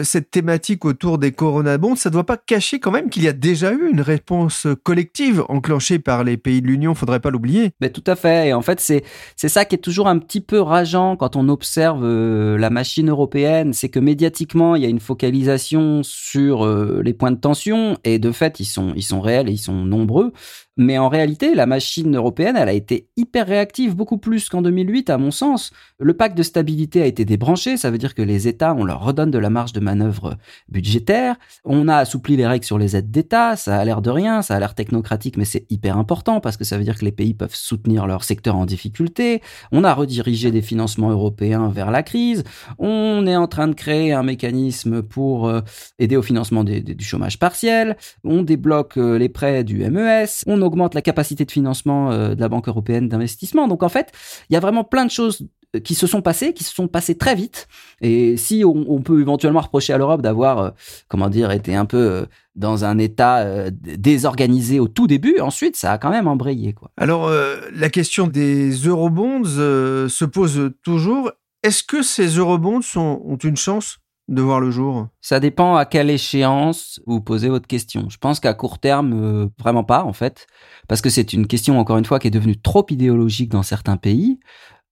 cette 0.03 0.31
thématique 0.31 0.85
autour 0.85 1.19
des 1.19 1.33
coronabonds, 1.33 1.97
ça 1.97 2.11
ne 2.11 2.13
doit 2.13 2.27
pas 2.27 2.37
cacher 2.37 2.79
quand 2.79 2.91
même 2.91 3.11
qu'il 3.11 3.25
y 3.25 3.29
a 3.29 3.33
déjà 3.33 3.73
eu 3.73 3.89
une 3.91 4.01
réponse 4.01 4.67
collective 4.83 5.45
enclenchée 5.49 5.99
par 5.99 6.25
les 6.25 6.37
pays 6.37 6.63
de 6.63 6.67
l'Union. 6.67 6.95
Faudrait 6.95 7.21
pas 7.21 7.31
l'oublier. 7.31 7.73
Mais 7.81 7.91
tout 7.91 8.05
à 8.07 8.17
fait. 8.17 8.49
Et 8.49 8.53
en 8.53 8.63
fait, 8.63 8.81
c'est 8.81 9.05
c'est 9.35 9.49
ça 9.49 9.65
qui 9.65 9.75
est 9.75 9.79
toujours 9.79 10.09
un 10.09 10.19
petit 10.19 10.41
peu 10.41 10.61
rageant 10.61 11.17
quand 11.17 11.37
on 11.37 11.49
observe 11.57 12.05
euh, 12.05 12.59
la 12.59 12.69
machine 12.69 13.09
européenne, 13.09 13.73
c'est 13.73 13.89
que 13.89 13.99
médiatiquement, 13.99 14.77
il 14.77 14.83
y 14.83 14.85
a 14.85 14.91
une 14.91 15.01
focalisation 15.01 16.03
sur 16.03 16.67
euh, 16.67 17.01
les 17.03 17.15
points 17.15 17.31
de 17.31 17.41
tension 17.41 17.97
et 18.05 18.19
de 18.19 18.31
fait, 18.31 18.61
ils 18.61 18.67
sont, 18.67 18.93
ils 18.95 19.03
sont 19.03 19.23
réels 19.23 19.49
et 19.49 19.53
ils 19.53 19.59
sont 19.59 19.87
nombreux. 19.87 20.35
Mais 20.77 20.99
en 20.99 21.09
réalité, 21.09 21.55
la 21.55 21.65
machine 21.65 22.15
européenne, 22.15 22.57
elle 22.57 22.69
a 22.69 22.75
été 22.75 23.09
hyper 23.17 23.47
réactive, 23.47 23.97
beaucoup 23.97 24.19
plus 24.19 24.51
qu'en 24.51 24.61
2008, 24.61 25.09
à 25.09 25.17
mon 25.17 25.31
sens. 25.31 25.71
Le 25.99 26.13
pacte 26.15 26.37
de 26.37 26.43
stabilité 26.43 27.01
a 27.01 27.07
été 27.07 27.25
débranché, 27.25 27.79
ça 27.79 27.91
veut 27.91 27.97
dire 27.97 28.15
que 28.15 28.21
les 28.21 28.47
États, 28.47 28.75
on 28.75 28.85
leur 28.85 29.03
redonne 29.03 29.31
de 29.31 29.39
la 29.39 29.49
marge 29.49 29.73
de 29.73 29.81
manœuvre 29.81 30.37
budgétaire. 30.69 31.37
On 31.65 31.89
a 31.89 31.97
assoupli 31.97 32.37
les 32.37 32.47
règles 32.47 32.67
sur 32.67 32.79
les 32.79 32.95
aides 32.95 33.11
d'État, 33.11 33.57
ça 33.57 33.79
a 33.79 33.85
l'air 33.85 34.03
de 34.03 34.11
rien, 34.11 34.43
ça 34.43 34.55
a 34.55 34.61
l'air 34.61 34.75
technocratique, 34.75 35.39
mais 35.39 35.47
c'est 35.47 35.65
hyper 35.71 35.97
important 35.97 36.41
parce 36.41 36.59
que 36.59 36.65
ça 36.65 36.77
veut 36.77 36.85
dire 36.85 36.99
que 36.99 37.05
les 37.07 37.13
pays 37.13 37.33
peuvent 37.33 37.55
soutenir 37.55 38.07
leur 38.07 38.25
secteur 38.25 38.57
en 38.57 38.67
difficulté. 38.67 39.41
On 39.73 39.83
a 39.83 39.95
redirigé 39.95 40.51
des 40.51 40.63
financements 40.63 41.11
européens 41.11 41.69
vers 41.69 41.91
la 41.91 42.03
crise. 42.03 42.45
On 42.79 43.27
est 43.27 43.37
en 43.37 43.47
train 43.47 43.69
de 43.69 43.75
créer 43.75 44.13
un 44.13 44.23
mécanisme 44.23 45.03
pour 45.03 45.49
euh, 45.49 45.63
aider 45.99 46.17
au 46.17 46.23
financement 46.23 46.65
du 46.65 47.05
chômage 47.05 47.39
partiel. 47.39 47.97
On 48.25 48.43
débloque 48.43 48.99
euh, 48.99 49.19
les 49.19 49.31
prêts 49.31 49.65
du 49.65 49.79
MES. 49.89 50.27
Augmente 50.67 50.95
la 50.95 51.03
capacité 51.03 51.45
de 51.45 51.51
financement 51.51 52.11
euh, 52.11 52.35
de 52.35 52.41
la 52.41 52.49
Banque 52.49 52.69
européenne 52.69 53.09
d'investissement. 53.09 53.69
Donc 53.69 53.83
en 53.83 53.89
fait, 53.89 54.13
il 54.51 54.55
y 54.55 54.57
a 54.57 54.61
vraiment 54.61 54.85
plein 54.85 55.05
de 55.05 55.11
choses 55.11 55.47
euh, 55.75 55.81
qui 55.81 55.95
se 55.95 56.07
sont 56.07 56.23
passées, 56.23 56.53
qui 56.53 56.65
se 56.65 56.75
sont 56.75 56.89
passées 56.89 57.17
très 57.17 57.35
vite. 57.35 57.69
Et 58.01 58.37
si 58.37 58.65
on, 58.65 59.01
peut 59.01 59.21
éventuellement 59.21 59.61
reprocher 59.61 59.93
à 59.93 59.99
l'Europe 59.99 60.23
d'avoir, 60.23 60.59
euh, 60.59 60.71
comment 61.09 61.29
dire, 61.29 61.51
été 61.51 61.75
un 61.75 61.87
peu 61.87 62.27
dans 62.55 62.85
un 62.85 62.99
état 62.99 63.71
désorganisé 63.71 64.81
au 64.81 64.89
tout 64.89 65.07
début, 65.07 65.41
ensuite 65.41 65.77
ça 65.77 65.93
a 65.93 65.99
quand 65.99 66.11
même 66.11 66.27
embrayé. 66.27 66.75
Alors 66.97 67.31
la 67.75 67.91
question 67.91 68.27
des 68.27 68.71
eurobonds 68.71 69.45
se 69.45 70.25
pose 70.25 70.71
toujours. 70.83 71.31
Est-ce 71.63 71.83
que 71.83 72.03
ces 72.03 72.39
eurobonds 72.39 72.81
ont 72.97 73.37
une 73.37 73.59
chance 73.59 73.99
de 74.29 74.43
voir 74.43 74.61
le 74.61 74.71
jour? 74.71 75.09
Ça 75.21 75.41
dépend 75.41 75.77
à 75.77 75.85
quelle 75.85 76.11
échéance 76.11 77.01
vous 77.07 77.21
posez 77.21 77.49
votre 77.49 77.67
question. 77.67 78.09
Je 78.09 78.19
pense 78.19 78.41
qu'à 78.41 78.55
court 78.55 78.79
terme, 78.79 79.13
euh, 79.13 79.49
vraiment 79.59 79.85
pas 79.85 80.05
en 80.05 80.13
fait, 80.13 80.47
parce 80.89 81.01
que 81.01 81.11
c'est 81.11 81.33
une 81.33 81.47
question 81.47 81.79
encore 81.79 81.99
une 81.99 82.05
fois 82.05 82.19
qui 82.19 82.29
est 82.29 82.33
devenue 82.33 82.61
trop 82.61 82.87
idéologique 82.91 83.51
dans 83.51 83.63
certains 83.63 83.97
pays. 83.97 84.41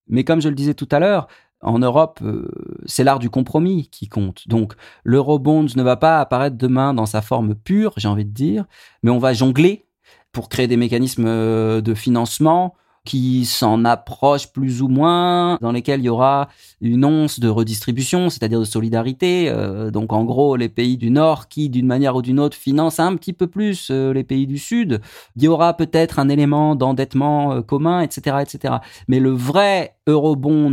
Mais 0.06 0.24
comme 0.24 0.40
je 0.40 0.48
le 0.48 0.54
disais 0.54 0.74
tout 0.74 0.88
à 0.90 0.98
l'heure, 0.98 1.26
en 1.60 1.78
Europe, 1.78 2.20
euh, 2.22 2.46
c'est 2.84 3.04
l'art 3.04 3.18
du 3.18 3.30
compromis 3.30 3.88
qui 3.88 4.08
compte. 4.08 4.46
Donc 4.48 4.74
l'eurobonds 5.02 5.66
ne 5.74 5.82
va 5.82 5.96
pas 5.96 6.20
apparaître 6.20 6.56
demain 6.56 6.94
dans 6.94 7.06
sa 7.06 7.22
forme 7.22 7.54
pure, 7.54 7.94
j'ai 7.96 8.08
envie 8.08 8.26
de 8.26 8.32
dire, 8.32 8.66
mais 9.02 9.10
on 9.10 9.18
va 9.18 9.32
jongler 9.32 9.86
pour 10.30 10.48
créer 10.48 10.66
des 10.66 10.76
mécanismes 10.76 11.26
euh, 11.26 11.80
de 11.80 11.94
financement 11.94 12.74
qui 13.04 13.44
s'en 13.44 13.84
approchent 13.84 14.50
plus 14.52 14.80
ou 14.80 14.88
moins, 14.88 15.58
dans 15.60 15.72
lesquels 15.72 16.00
il 16.00 16.04
y 16.04 16.08
aura 16.08 16.48
une 16.80 17.04
once 17.04 17.38
de 17.38 17.48
redistribution, 17.48 18.30
c'est-à-dire 18.30 18.60
de 18.60 18.64
solidarité. 18.64 19.48
Euh, 19.50 19.90
donc 19.90 20.12
en 20.12 20.24
gros, 20.24 20.56
les 20.56 20.70
pays 20.70 20.96
du 20.96 21.10
Nord 21.10 21.48
qui, 21.48 21.68
d'une 21.68 21.86
manière 21.86 22.16
ou 22.16 22.22
d'une 22.22 22.40
autre, 22.40 22.56
financent 22.56 23.00
un 23.00 23.14
petit 23.16 23.34
peu 23.34 23.46
plus 23.46 23.88
euh, 23.90 24.12
les 24.12 24.24
pays 24.24 24.46
du 24.46 24.58
Sud. 24.58 25.00
Il 25.36 25.42
y 25.42 25.48
aura 25.48 25.76
peut-être 25.76 26.18
un 26.18 26.30
élément 26.30 26.76
d'endettement 26.76 27.52
euh, 27.52 27.60
commun, 27.62 28.00
etc., 28.00 28.38
etc. 28.40 28.74
Mais 29.06 29.20
le 29.20 29.30
vrai 29.30 29.96
eurobond 30.06 30.70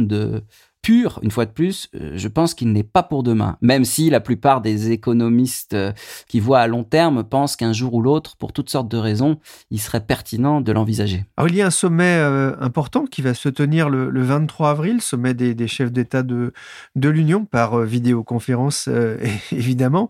pur, 0.81 1.19
une 1.21 1.31
fois 1.31 1.45
de 1.45 1.51
plus, 1.51 1.89
euh, 1.95 2.11
je 2.15 2.27
pense 2.27 2.53
qu'il 2.53 2.71
n'est 2.71 2.83
pas 2.83 3.03
pour 3.03 3.23
demain. 3.23 3.57
Même 3.61 3.85
si 3.85 4.09
la 4.09 4.19
plupart 4.19 4.61
des 4.61 4.91
économistes 4.91 5.73
euh, 5.73 5.91
qui 6.27 6.39
voient 6.39 6.59
à 6.59 6.67
long 6.67 6.83
terme 6.83 7.23
pensent 7.23 7.55
qu'un 7.55 7.73
jour 7.73 7.93
ou 7.93 8.01
l'autre, 8.01 8.35
pour 8.37 8.51
toutes 8.53 8.69
sortes 8.69 8.89
de 8.89 8.97
raisons, 8.97 9.37
il 9.69 9.79
serait 9.79 10.05
pertinent 10.05 10.61
de 10.61 10.71
l'envisager. 10.71 11.25
il 11.47 11.55
y 11.55 11.61
a 11.61 11.67
un 11.67 11.71
sommet 11.71 12.17
euh, 12.17 12.55
important 12.59 13.05
qui 13.05 13.21
va 13.21 13.33
se 13.33 13.49
tenir 13.49 13.89
le, 13.89 14.21
23 14.21 14.69
avril, 14.69 15.01
sommet 15.01 15.33
des, 15.33 15.67
chefs 15.67 15.91
d'État 15.91 16.23
de, 16.23 16.53
de 16.95 17.09
l'Union 17.09 17.45
par 17.45 17.79
vidéoconférence, 17.79 18.89
évidemment. 19.51 20.09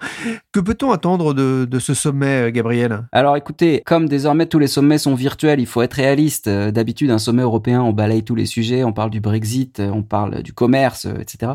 Que 0.51 0.59
peut-on 0.59 0.91
attendre 0.91 1.33
de, 1.33 1.65
de, 1.69 1.79
ce 1.79 1.93
sommet, 1.93 2.51
Gabriel? 2.51 3.07
Alors 3.11 3.37
écoutez, 3.37 3.81
comme 3.85 4.07
désormais 4.07 4.45
tous 4.45 4.59
les 4.59 4.67
sommets 4.67 4.97
sont 4.97 5.15
virtuels, 5.15 5.59
il 5.59 5.65
faut 5.65 5.81
être 5.81 5.93
réaliste. 5.95 6.49
D'habitude, 6.49 7.09
un 7.11 7.19
sommet 7.19 7.43
européen, 7.43 7.81
on 7.81 7.93
balaye 7.93 8.23
tous 8.23 8.35
les 8.35 8.45
sujets, 8.45 8.83
on 8.83 8.93
parle 8.93 9.09
du 9.09 9.21
Brexit, 9.21 9.79
on 9.79 10.03
parle 10.03 10.43
du 10.43 10.53
commerce, 10.61 11.07
euh, 11.07 11.17
etc. 11.17 11.53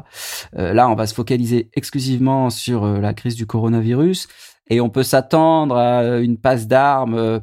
Euh, 0.58 0.74
là, 0.74 0.88
on 0.88 0.96
va 0.96 1.06
se 1.06 1.14
focaliser 1.14 1.70
exclusivement 1.74 2.50
sur 2.50 2.84
euh, 2.84 2.98
la 2.98 3.14
crise 3.14 3.36
du 3.36 3.46
coronavirus 3.46 4.26
et 4.68 4.80
on 4.80 4.90
peut 4.90 5.04
s'attendre 5.04 5.76
à 5.76 6.18
une 6.18 6.38
passe 6.38 6.66
d'armes. 6.66 7.40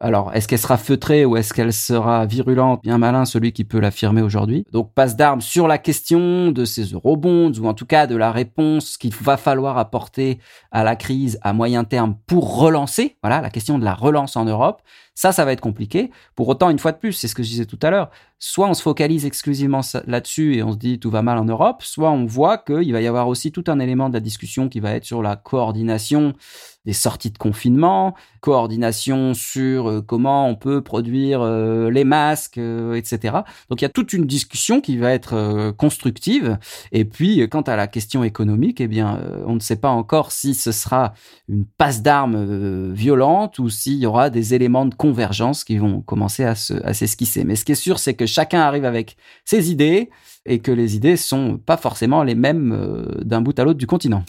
Alors, 0.00 0.34
est-ce 0.34 0.48
qu'elle 0.48 0.58
sera 0.58 0.76
feutrée 0.76 1.24
ou 1.24 1.36
est-ce 1.36 1.54
qu'elle 1.54 1.72
sera 1.72 2.26
virulente? 2.26 2.82
Bien 2.82 2.98
malin 2.98 3.24
celui 3.24 3.52
qui 3.52 3.64
peut 3.64 3.78
l'affirmer 3.78 4.22
aujourd'hui. 4.22 4.66
Donc, 4.72 4.92
passe 4.92 5.14
d'armes 5.14 5.40
sur 5.40 5.68
la 5.68 5.78
question 5.78 6.50
de 6.50 6.64
ces 6.64 6.86
eurobonds 6.86 7.52
ou 7.52 7.66
en 7.68 7.74
tout 7.74 7.86
cas 7.86 8.08
de 8.08 8.16
la 8.16 8.32
réponse 8.32 8.96
qu'il 8.96 9.14
va 9.14 9.36
falloir 9.36 9.78
apporter 9.78 10.40
à 10.72 10.82
la 10.82 10.96
crise 10.96 11.38
à 11.42 11.52
moyen 11.52 11.84
terme 11.84 12.16
pour 12.26 12.58
relancer. 12.58 13.18
Voilà, 13.22 13.40
la 13.40 13.50
question 13.50 13.78
de 13.78 13.84
la 13.84 13.94
relance 13.94 14.34
en 14.34 14.46
Europe. 14.46 14.82
Ça, 15.14 15.32
ça 15.32 15.44
va 15.44 15.52
être 15.52 15.60
compliqué. 15.60 16.10
Pour 16.34 16.48
autant, 16.48 16.70
une 16.70 16.78
fois 16.78 16.92
de 16.92 16.98
plus, 16.98 17.12
c'est 17.12 17.28
ce 17.28 17.34
que 17.34 17.42
je 17.42 17.48
disais 17.48 17.66
tout 17.66 17.78
à 17.82 17.90
l'heure, 17.90 18.10
soit 18.38 18.68
on 18.68 18.74
se 18.74 18.82
focalise 18.82 19.24
exclusivement 19.24 19.80
là-dessus 20.06 20.56
et 20.56 20.62
on 20.62 20.72
se 20.72 20.76
dit 20.76 20.98
tout 20.98 21.10
va 21.10 21.22
mal 21.22 21.38
en 21.38 21.44
Europe, 21.44 21.82
soit 21.82 22.10
on 22.10 22.26
voit 22.26 22.58
qu'il 22.58 22.92
va 22.92 23.00
y 23.00 23.06
avoir 23.06 23.28
aussi 23.28 23.52
tout 23.52 23.64
un 23.68 23.78
élément 23.78 24.08
de 24.08 24.14
la 24.14 24.20
discussion 24.20 24.68
qui 24.68 24.80
va 24.80 24.92
être 24.92 25.04
sur 25.04 25.22
la 25.22 25.36
coordination 25.36 26.34
des 26.84 26.92
sorties 26.92 27.30
de 27.30 27.38
confinement, 27.38 28.14
coordination 28.40 29.32
sur 29.32 29.88
euh, 29.88 30.02
comment 30.02 30.48
on 30.48 30.54
peut 30.54 30.82
produire 30.82 31.40
euh, 31.40 31.90
les 31.90 32.04
masques, 32.04 32.58
euh, 32.58 32.94
etc. 32.94 33.38
Donc 33.70 33.80
il 33.80 33.84
y 33.84 33.86
a 33.86 33.90
toute 33.90 34.12
une 34.12 34.26
discussion 34.26 34.82
qui 34.82 34.98
va 34.98 35.12
être 35.12 35.72
constructive. 35.78 36.58
Et 36.92 37.04
puis 37.04 37.48
quant 37.48 37.62
à 37.62 37.76
la 37.76 37.86
question 37.86 38.22
économique, 38.24 38.80
eh 38.80 38.88
bien 38.88 39.18
on 39.46 39.54
ne 39.54 39.60
sait 39.60 39.76
pas 39.76 39.88
encore 39.88 40.32
si 40.32 40.54
ce 40.54 40.72
sera 40.72 41.14
une 41.48 41.64
passe 41.64 42.02
d'armes 42.02 42.92
violente 42.92 43.58
ou 43.58 43.70
s'il 43.70 43.94
y 43.94 44.06
aura 44.06 44.28
des 44.28 44.54
éléments 44.54 44.84
de 44.84 44.94
convergence 45.04 45.64
qui 45.64 45.76
vont 45.76 46.00
commencer 46.00 46.44
à 46.44 46.54
s'esquisser. 46.54 47.44
Mais 47.44 47.56
ce 47.56 47.66
qui 47.66 47.72
est 47.72 47.74
sûr, 47.74 47.98
c'est 47.98 48.14
que 48.14 48.24
chacun 48.24 48.60
arrive 48.60 48.86
avec 48.86 49.18
ses 49.44 49.70
idées 49.70 50.08
et 50.46 50.60
que 50.60 50.72
les 50.72 50.96
idées 50.96 51.18
sont 51.18 51.58
pas 51.58 51.76
forcément 51.76 52.22
les 52.22 52.34
mêmes 52.34 52.72
euh, 52.72 53.04
d'un 53.22 53.42
bout 53.42 53.58
à 53.58 53.64
l'autre 53.64 53.78
du 53.78 53.86
continent. 53.86 54.24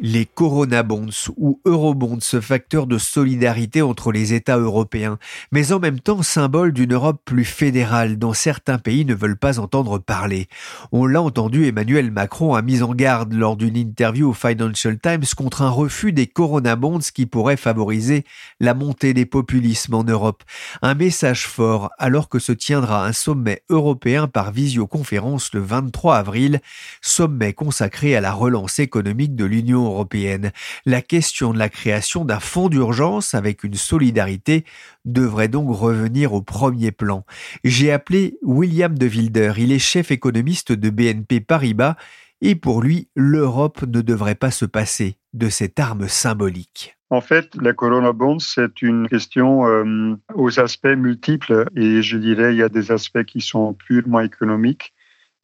Les 0.00 0.26
Corona 0.26 0.82
Bonds 0.82 1.30
ou 1.36 1.60
Eurobonds, 1.64 2.20
facteur 2.40 2.86
de 2.86 2.98
solidarité 2.98 3.82
entre 3.82 4.12
les 4.12 4.32
États 4.32 4.58
européens, 4.58 5.18
mais 5.50 5.72
en 5.72 5.80
même 5.80 5.98
temps 5.98 6.22
symbole 6.22 6.72
d'une 6.72 6.94
Europe 6.94 7.20
plus 7.24 7.44
fédérale 7.44 8.18
dont 8.18 8.32
certains 8.32 8.78
pays 8.78 9.04
ne 9.04 9.14
veulent 9.14 9.36
pas 9.36 9.58
entendre 9.58 9.98
parler. 9.98 10.48
On 10.92 11.06
l'a 11.06 11.20
entendu, 11.20 11.66
Emmanuel 11.66 12.10
Macron 12.10 12.54
a 12.54 12.62
mis 12.62 12.82
en 12.82 12.94
garde 12.94 13.32
lors 13.32 13.56
d'une 13.56 13.76
interview 13.76 14.30
au 14.30 14.34
Financial 14.34 14.98
Times 14.98 15.24
contre 15.36 15.62
un 15.62 15.70
refus 15.70 16.12
des 16.12 16.26
Corona 16.26 16.76
Bonds 16.76 17.00
qui 17.12 17.26
pourrait 17.26 17.56
favoriser 17.56 18.24
la 18.60 18.74
montée 18.74 19.14
des 19.14 19.26
populismes 19.26 19.94
en 19.94 20.04
Europe. 20.04 20.44
Un 20.82 20.94
message 20.94 21.46
fort 21.46 21.90
alors 21.98 22.28
que 22.28 22.38
se 22.38 22.52
tiendra 22.52 23.04
un 23.04 23.12
sommet 23.12 23.62
européen 23.68 24.28
par 24.28 24.52
visioconférence 24.52 25.52
le 25.54 25.60
23 25.60 26.16
avril, 26.16 26.60
sommet 27.00 27.52
consacré 27.52 28.14
à 28.14 28.20
la 28.20 28.32
relance 28.32 28.78
économique 28.78 29.34
de 29.34 29.44
l'Union 29.44 29.87
européenne. 29.88 30.52
La 30.86 31.02
question 31.02 31.52
de 31.52 31.58
la 31.58 31.68
création 31.68 32.24
d'un 32.24 32.40
fonds 32.40 32.68
d'urgence 32.68 33.34
avec 33.34 33.64
une 33.64 33.74
solidarité 33.74 34.64
devrait 35.04 35.48
donc 35.48 35.74
revenir 35.74 36.32
au 36.32 36.42
premier 36.42 36.92
plan. 36.92 37.24
J'ai 37.64 37.92
appelé 37.92 38.38
William 38.42 38.96
de 38.96 39.06
Wilder, 39.06 39.54
il 39.58 39.72
est 39.72 39.78
chef 39.78 40.10
économiste 40.10 40.72
de 40.72 40.90
BNP 40.90 41.40
Paribas 41.40 41.96
et 42.40 42.54
pour 42.54 42.82
lui, 42.82 43.08
l'Europe 43.16 43.82
ne 43.82 44.00
devrait 44.00 44.36
pas 44.36 44.50
se 44.50 44.64
passer 44.64 45.16
de 45.32 45.48
cette 45.48 45.80
arme 45.80 46.08
symbolique. 46.08 46.96
En 47.10 47.20
fait, 47.20 47.54
la 47.56 47.72
Corona 47.72 48.12
Bonds, 48.12 48.38
c'est 48.38 48.82
une 48.82 49.08
question 49.08 49.66
euh, 49.66 50.14
aux 50.34 50.60
aspects 50.60 50.86
multiples 50.86 51.64
et 51.74 52.02
je 52.02 52.18
dirais 52.18 52.54
il 52.54 52.58
y 52.58 52.62
a 52.62 52.68
des 52.68 52.92
aspects 52.92 53.24
qui 53.24 53.40
sont 53.40 53.72
purement 53.72 54.20
économiques 54.20 54.92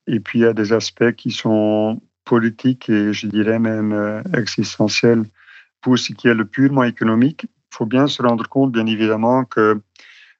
et 0.06 0.20
puis 0.20 0.40
il 0.40 0.42
y 0.42 0.46
a 0.46 0.52
des 0.52 0.72
aspects 0.72 1.12
qui 1.12 1.30
sont 1.30 2.02
politiques 2.24 2.88
et 2.88 3.12
je 3.12 3.26
dirais 3.26 3.58
même 3.58 3.92
euh, 3.92 4.22
existentiels. 4.36 5.24
Pour 5.80 5.98
ce 5.98 6.12
qui 6.12 6.28
est 6.28 6.34
le 6.34 6.44
purement 6.44 6.84
économique, 6.84 7.44
il 7.44 7.76
faut 7.76 7.86
bien 7.86 8.06
se 8.06 8.22
rendre 8.22 8.48
compte, 8.48 8.72
bien 8.72 8.86
évidemment, 8.86 9.44
que 9.44 9.80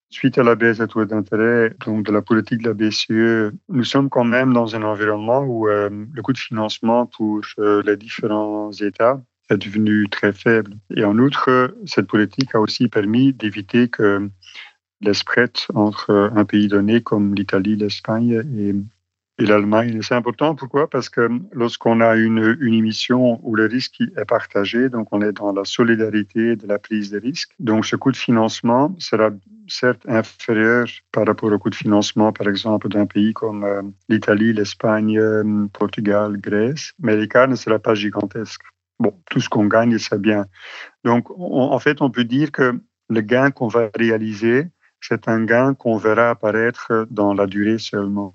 suite 0.09 0.39
à 0.39 0.43
la 0.43 0.55
baisse 0.55 0.79
des 0.79 0.87
taux 0.87 1.05
d'intérêt, 1.05 1.75
donc 1.85 2.07
de 2.07 2.13
la 2.13 2.23
politique 2.23 2.63
de 2.63 2.69
la 2.69 2.75
BCE, 2.75 3.53
nous 3.69 3.85
sommes 3.85 4.09
quand 4.09 4.25
même 4.25 4.53
dans 4.53 4.77
un 4.77 4.83
environnement 4.83 5.41
où 5.41 5.69
euh, 5.69 5.91
le 6.13 6.23
coût 6.23 6.33
de 6.33 6.39
financement 6.39 7.07
pour 7.07 7.41
euh, 7.59 7.83
les 7.85 7.97
différents 7.97 8.71
États 8.73 9.21
est 9.51 9.59
devenu 9.59 10.09
très 10.09 10.33
faible. 10.33 10.73
Et 10.97 11.05
en 11.05 11.19
outre, 11.19 11.75
cette 11.85 12.07
politique 12.07 12.55
a 12.55 12.61
aussi 12.61 12.89
permis 12.89 13.33
d'éviter 13.33 13.89
que 13.89 14.31
les 15.01 15.15
spreads 15.15 15.67
entre 15.75 16.31
un 16.35 16.45
pays 16.45 16.69
donné 16.69 17.03
comme 17.03 17.35
l'Italie, 17.35 17.77
l'Espagne 17.77 18.43
et 18.57 18.75
et 19.39 19.47
l'Allemagne. 19.47 20.01
C'est 20.03 20.15
important, 20.15 20.55
pourquoi? 20.55 20.89
Parce 20.89 21.09
que 21.09 21.29
lorsqu'on 21.53 22.01
a 22.01 22.17
une, 22.17 22.57
une 22.61 22.75
émission 22.75 23.41
où 23.43 23.55
le 23.57 23.67
risque 23.67 24.01
est 24.01 24.25
partagé, 24.25 24.89
donc 24.89 25.09
on 25.13 25.21
est 25.23 25.33
dans 25.33 25.53
la 25.53 25.65
solidarité 25.65 26.57
de 26.57 26.67
la 26.67 26.79
prise 26.79 27.11
de 27.11 27.19
risque, 27.19 27.53
donc 27.59 27.85
ce 27.85 27.97
coût 27.97 28.13
de 28.13 28.17
financement 28.17 28.95
sera 28.99 29.31
certes 29.67 30.07
inférieur 30.07 30.87
par 31.11 31.27
rapport 31.27 31.53
au 31.53 31.59
coût 31.59 31.71
de 31.71 31.75
financement, 31.75 32.33
par 32.33 32.49
exemple, 32.49 32.89
d'un 32.89 33.07
pays 33.07 33.33
comme 33.33 33.65
euh, 33.65 33.83
l'Italie, 34.09 34.53
l'Espagne, 34.53 35.19
euh, 35.19 35.67
Portugal, 35.73 36.37
Grèce, 36.37 36.93
mais 37.01 37.17
l'écart 37.17 37.49
ne 37.49 37.57
sera 37.57 37.79
pas 37.79 37.95
gigantesque. 37.95 38.63
Bon, 39.01 39.13
tout 39.31 39.41
ce 39.41 39.49
qu'on 39.49 39.67
gagne, 39.67 39.99
c'est 39.99 40.21
bien. 40.21 40.47
Donc, 41.03 41.27
en 41.37 41.79
fait, 41.81 42.01
on 42.01 42.11
peut 42.11 42.25
dire 42.25 42.53
que 42.53 42.79
le 43.09 43.21
gain 43.21 43.51
qu'on 43.51 43.67
va 43.67 43.91
réaliser, 43.97 44.69
c'est 45.01 45.29
un 45.29 45.45
gain 45.45 45.75
qu'on 45.75 45.97
verra 45.97 46.31
apparaître 46.31 47.07
dans 47.11 47.35
la 47.35 47.47
durée 47.47 47.79
seulement. 47.79 48.33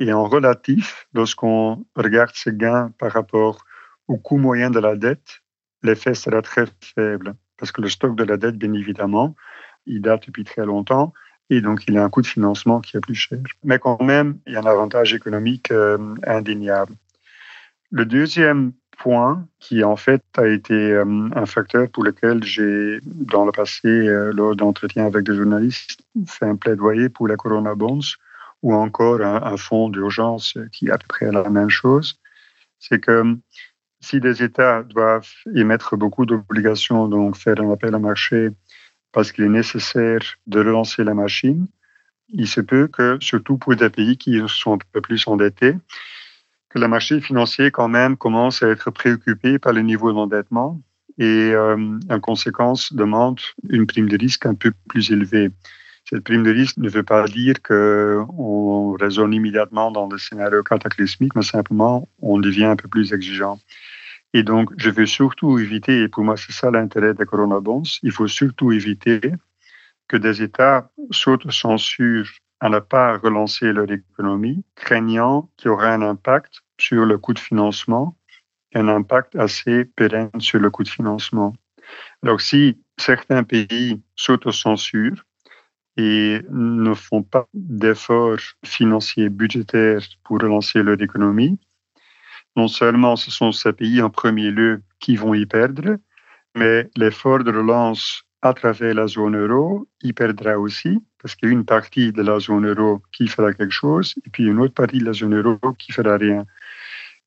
Et 0.00 0.12
en 0.12 0.24
relatif, 0.24 1.08
lorsqu'on 1.12 1.84
regarde 1.96 2.30
ces 2.32 2.52
gains 2.52 2.92
par 2.98 3.12
rapport 3.12 3.64
au 4.06 4.16
coût 4.16 4.38
moyen 4.38 4.70
de 4.70 4.78
la 4.78 4.94
dette, 4.94 5.40
l'effet 5.82 6.14
sera 6.14 6.40
très 6.40 6.66
faible. 6.94 7.34
Parce 7.58 7.72
que 7.72 7.82
le 7.82 7.88
stock 7.88 8.14
de 8.14 8.22
la 8.22 8.36
dette, 8.36 8.56
bien 8.56 8.72
évidemment, 8.72 9.34
il 9.86 10.00
date 10.00 10.26
depuis 10.26 10.44
très 10.44 10.64
longtemps 10.64 11.12
et 11.50 11.60
donc 11.60 11.82
il 11.88 11.98
a 11.98 12.04
un 12.04 12.10
coût 12.10 12.22
de 12.22 12.28
financement 12.28 12.80
qui 12.80 12.96
est 12.96 13.00
plus 13.00 13.16
cher. 13.16 13.38
Mais 13.64 13.80
quand 13.80 14.00
même, 14.00 14.38
il 14.46 14.52
y 14.52 14.56
a 14.56 14.60
un 14.60 14.66
avantage 14.66 15.14
économique 15.14 15.72
euh, 15.72 16.14
indéniable. 16.24 16.94
Le 17.90 18.04
deuxième 18.04 18.72
point, 18.98 19.46
qui 19.58 19.82
en 19.82 19.96
fait 19.96 20.22
a 20.36 20.46
été 20.46 20.74
euh, 20.74 21.28
un 21.34 21.46
facteur 21.46 21.88
pour 21.90 22.04
lequel 22.04 22.44
j'ai, 22.44 23.00
dans 23.02 23.46
le 23.46 23.52
passé, 23.52 23.88
euh, 23.88 24.32
lors 24.32 24.54
d'entretiens 24.54 25.06
avec 25.06 25.24
des 25.24 25.34
journalistes, 25.34 26.02
fait 26.26 26.46
un 26.46 26.56
plaidoyer 26.56 27.08
pour 27.08 27.26
la 27.26 27.36
Corona 27.36 27.74
Bonds, 27.74 28.16
ou 28.62 28.74
encore 28.74 29.20
un, 29.20 29.56
fonds 29.56 29.88
d'urgence 29.88 30.54
qui 30.72 30.88
est 30.88 30.90
à 30.90 30.98
peu 30.98 31.06
près 31.08 31.30
la 31.30 31.48
même 31.48 31.70
chose, 31.70 32.18
c'est 32.78 33.00
que 33.00 33.36
si 34.00 34.20
des 34.20 34.42
États 34.42 34.82
doivent 34.82 35.28
émettre 35.54 35.96
beaucoup 35.96 36.26
d'obligations, 36.26 37.08
donc 37.08 37.36
faire 37.36 37.60
un 37.60 37.70
appel 37.72 37.94
à 37.94 37.98
marché 37.98 38.50
parce 39.12 39.32
qu'il 39.32 39.44
est 39.44 39.48
nécessaire 39.48 40.20
de 40.46 40.58
relancer 40.60 41.02
la 41.04 41.14
machine, 41.14 41.66
il 42.28 42.46
se 42.46 42.60
peut 42.60 42.88
que, 42.88 43.18
surtout 43.20 43.56
pour 43.56 43.74
des 43.74 43.90
pays 43.90 44.16
qui 44.16 44.40
sont 44.48 44.74
un 44.74 44.78
peu 44.92 45.00
plus 45.00 45.26
endettés, 45.26 45.74
que 46.68 46.78
le 46.78 46.88
marché 46.88 47.20
financier 47.20 47.70
quand 47.70 47.88
même 47.88 48.16
commence 48.16 48.62
à 48.62 48.68
être 48.68 48.90
préoccupé 48.90 49.58
par 49.58 49.72
le 49.72 49.80
niveau 49.80 50.12
d'endettement 50.12 50.80
et 51.18 51.52
euh, 51.52 51.98
en 52.10 52.20
conséquence 52.20 52.92
demande 52.92 53.40
une 53.68 53.86
prime 53.86 54.08
de 54.08 54.16
risque 54.16 54.46
un 54.46 54.54
peu 54.54 54.72
plus 54.88 55.10
élevée. 55.10 55.50
Cette 56.10 56.24
prime 56.24 56.42
de 56.42 56.50
risque 56.50 56.78
ne 56.78 56.88
veut 56.88 57.02
pas 57.02 57.26
dire 57.26 57.60
qu'on 57.62 58.92
raisonne 58.92 59.34
immédiatement 59.34 59.90
dans 59.90 60.08
le 60.08 60.16
scénario 60.16 60.62
cataclysmique, 60.62 61.34
mais 61.34 61.42
simplement 61.42 62.08
on 62.20 62.38
devient 62.38 62.64
un 62.64 62.76
peu 62.76 62.88
plus 62.88 63.12
exigeant. 63.12 63.60
Et 64.32 64.42
donc, 64.42 64.70
je 64.78 64.88
veux 64.88 65.04
surtout 65.04 65.58
éviter, 65.58 66.00
et 66.00 66.08
pour 66.08 66.24
moi 66.24 66.38
c'est 66.38 66.52
ça 66.52 66.70
l'intérêt 66.70 67.12
des 67.12 67.26
Corona 67.26 67.60
Bonds, 67.60 67.82
il 68.02 68.10
faut 68.10 68.26
surtout 68.26 68.72
éviter 68.72 69.20
que 70.06 70.16
des 70.16 70.40
États 70.40 70.90
s'auto-censurent 71.10 72.30
à 72.60 72.70
ne 72.70 72.78
pas 72.78 73.18
relancer 73.18 73.70
leur 73.74 73.90
économie, 73.90 74.64
craignant 74.76 75.50
qu'il 75.58 75.68
y 75.68 75.70
aura 75.70 75.88
un 75.92 76.00
impact 76.00 76.62
sur 76.80 77.04
le 77.04 77.18
coût 77.18 77.34
de 77.34 77.38
financement, 77.38 78.16
un 78.74 78.88
impact 78.88 79.36
assez 79.36 79.84
pérenne 79.84 80.40
sur 80.40 80.58
le 80.58 80.70
coût 80.70 80.84
de 80.84 80.88
financement. 80.88 81.54
Donc, 82.22 82.40
si 82.40 82.78
certains 82.96 83.44
pays 83.44 84.00
s'auto-censurent, 84.16 85.22
et 85.98 86.40
ne 86.50 86.94
font 86.94 87.24
pas 87.24 87.46
d'efforts 87.52 88.38
financiers, 88.64 89.28
budgétaires 89.28 90.00
pour 90.24 90.40
relancer 90.40 90.82
leur 90.82 91.02
économie. 91.02 91.58
Non 92.56 92.68
seulement 92.68 93.16
ce 93.16 93.30
sont 93.30 93.52
ces 93.52 93.72
pays 93.72 94.00
en 94.00 94.08
premier 94.08 94.50
lieu 94.52 94.80
qui 95.00 95.16
vont 95.16 95.34
y 95.34 95.44
perdre, 95.44 95.96
mais 96.54 96.88
l'effort 96.96 97.42
de 97.42 97.50
relance 97.50 98.22
à 98.42 98.54
travers 98.54 98.94
la 98.94 99.08
zone 99.08 99.36
euro 99.36 99.88
y 100.02 100.12
perdra 100.12 100.56
aussi, 100.56 101.02
parce 101.20 101.34
qu'il 101.34 101.48
y 101.48 101.50
a 101.50 101.54
une 101.54 101.64
partie 101.64 102.12
de 102.12 102.22
la 102.22 102.38
zone 102.38 102.68
euro 102.68 103.02
qui 103.12 103.26
fera 103.26 103.52
quelque 103.52 103.74
chose, 103.74 104.14
et 104.24 104.30
puis 104.30 104.44
une 104.44 104.60
autre 104.60 104.74
partie 104.74 105.00
de 105.00 105.04
la 105.04 105.12
zone 105.12 105.34
euro 105.34 105.58
qui 105.76 105.90
fera 105.90 106.16
rien. 106.16 106.46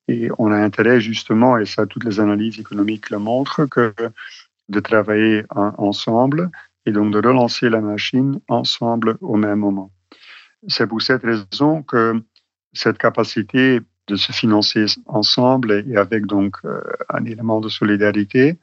Et 0.07 0.29
on 0.37 0.49
a 0.49 0.55
intérêt 0.57 1.01
justement, 1.01 1.57
et 1.57 1.65
ça 1.65 1.85
toutes 1.85 2.05
les 2.05 2.21
analyses 2.21 2.57
économiques 2.57 3.09
le 3.09 3.19
montrent, 3.19 3.65
que 3.65 3.93
de 4.69 4.79
travailler 4.79 5.43
ensemble 5.49 6.49
et 6.85 6.91
donc 6.91 7.13
de 7.13 7.17
relancer 7.17 7.69
la 7.69 7.81
machine 7.81 8.39
ensemble 8.47 9.17
au 9.21 9.35
même 9.35 9.59
moment. 9.59 9.91
C'est 10.67 10.87
pour 10.87 11.01
cette 11.01 11.23
raison 11.23 11.83
que 11.83 12.21
cette 12.73 12.97
capacité 12.97 13.79
de 14.07 14.15
se 14.15 14.31
financer 14.31 14.85
ensemble 15.05 15.83
et 15.87 15.95
avec 15.95 16.25
donc 16.25 16.57
euh, 16.65 16.81
un 17.09 17.25
élément 17.25 17.59
de 17.59 17.69
solidarité 17.69 18.57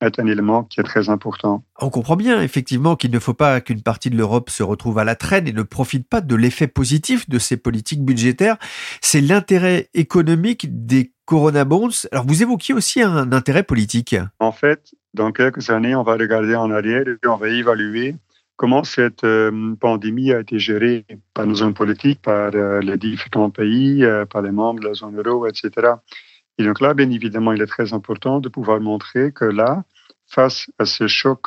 est 0.00 0.18
un 0.18 0.26
élément 0.26 0.64
qui 0.64 0.80
est 0.80 0.84
très 0.84 1.08
important. 1.08 1.62
On 1.80 1.90
comprend 1.90 2.16
bien 2.16 2.40
effectivement 2.40 2.96
qu'il 2.96 3.10
ne 3.10 3.18
faut 3.18 3.34
pas 3.34 3.60
qu'une 3.60 3.82
partie 3.82 4.10
de 4.10 4.16
l'Europe 4.16 4.50
se 4.50 4.62
retrouve 4.62 4.98
à 4.98 5.04
la 5.04 5.14
traîne 5.14 5.46
et 5.46 5.52
ne 5.52 5.62
profite 5.62 6.08
pas 6.08 6.20
de 6.20 6.34
l'effet 6.34 6.66
positif 6.66 7.28
de 7.28 7.38
ces 7.38 7.56
politiques 7.56 8.02
budgétaires. 8.02 8.56
C'est 9.02 9.20
l'intérêt 9.20 9.90
économique 9.94 10.86
des 10.86 11.12
Corona 11.30 11.64
Bonds. 11.64 12.08
Alors 12.10 12.26
vous 12.26 12.42
évoquiez 12.42 12.74
aussi 12.74 13.00
un 13.00 13.30
intérêt 13.30 13.62
politique. 13.62 14.16
En 14.40 14.50
fait, 14.50 14.92
dans 15.14 15.30
quelques 15.30 15.70
années, 15.70 15.94
on 15.94 16.02
va 16.02 16.14
regarder 16.14 16.56
en 16.56 16.72
arrière 16.72 17.06
et 17.06 17.28
on 17.28 17.36
va 17.36 17.48
évaluer 17.48 18.16
comment 18.56 18.82
cette 18.82 19.22
euh, 19.22 19.76
pandémie 19.80 20.32
a 20.32 20.40
été 20.40 20.58
gérée 20.58 21.06
par 21.32 21.46
nos 21.46 21.62
hommes 21.62 21.72
politiques, 21.72 22.20
par 22.20 22.50
euh, 22.52 22.80
les 22.80 22.96
différents 22.96 23.50
pays, 23.50 24.04
euh, 24.04 24.26
par 24.26 24.42
les 24.42 24.50
membres 24.50 24.80
de 24.80 24.88
la 24.88 24.94
zone 24.94 25.22
euro, 25.24 25.46
etc. 25.46 25.92
Et 26.58 26.64
donc 26.64 26.80
là, 26.80 26.94
bien 26.94 27.08
évidemment, 27.08 27.52
il 27.52 27.62
est 27.62 27.66
très 27.66 27.92
important 27.92 28.40
de 28.40 28.48
pouvoir 28.48 28.80
montrer 28.80 29.30
que 29.30 29.44
là, 29.44 29.84
face 30.26 30.68
à 30.80 30.84
ce 30.84 31.06
choc, 31.06 31.46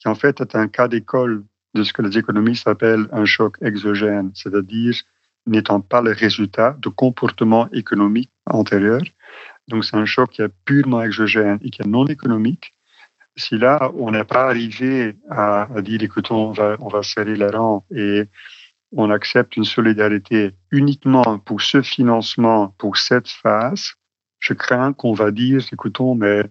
qui 0.00 0.08
en 0.08 0.14
fait 0.14 0.42
est 0.42 0.54
un 0.54 0.68
cas 0.68 0.86
d'école 0.86 1.44
de 1.72 1.82
ce 1.82 1.94
que 1.94 2.02
les 2.02 2.18
économistes 2.18 2.68
appellent 2.68 3.08
un 3.10 3.24
choc 3.24 3.56
exogène, 3.62 4.32
c'est-à-dire 4.34 4.96
n'étant 5.46 5.80
pas 5.80 6.02
le 6.02 6.12
résultat 6.12 6.76
de 6.78 6.90
comportements 6.90 7.70
économiques 7.72 8.30
antérieurs. 8.46 9.04
Donc 9.68 9.84
c'est 9.84 9.96
un 9.96 10.04
choc 10.04 10.30
qui 10.30 10.42
est 10.42 10.52
purement 10.64 11.02
exogène 11.02 11.58
et 11.62 11.70
qui 11.70 11.82
est 11.82 11.86
non 11.86 12.06
économique 12.06 12.74
si 13.36 13.58
là, 13.58 13.90
on 13.96 14.10
n'est 14.12 14.24
pas 14.24 14.44
arrivé 14.44 15.16
à, 15.30 15.68
dire, 15.82 16.02
écoutons, 16.02 16.50
on 16.50 16.52
va, 16.52 16.76
on 16.80 16.88
va 16.88 17.02
serrer 17.02 17.34
les 17.36 17.48
rangs 17.48 17.84
et 17.90 18.24
on 18.92 19.10
accepte 19.10 19.56
une 19.56 19.64
solidarité 19.64 20.52
uniquement 20.70 21.38
pour 21.40 21.60
ce 21.62 21.82
financement, 21.82 22.68
pour 22.78 22.96
cette 22.96 23.28
phase, 23.28 23.94
je 24.38 24.54
crains 24.54 24.92
qu'on 24.92 25.14
va 25.14 25.30
dire, 25.30 25.60
écoutons, 25.72 26.14
mais 26.14 26.44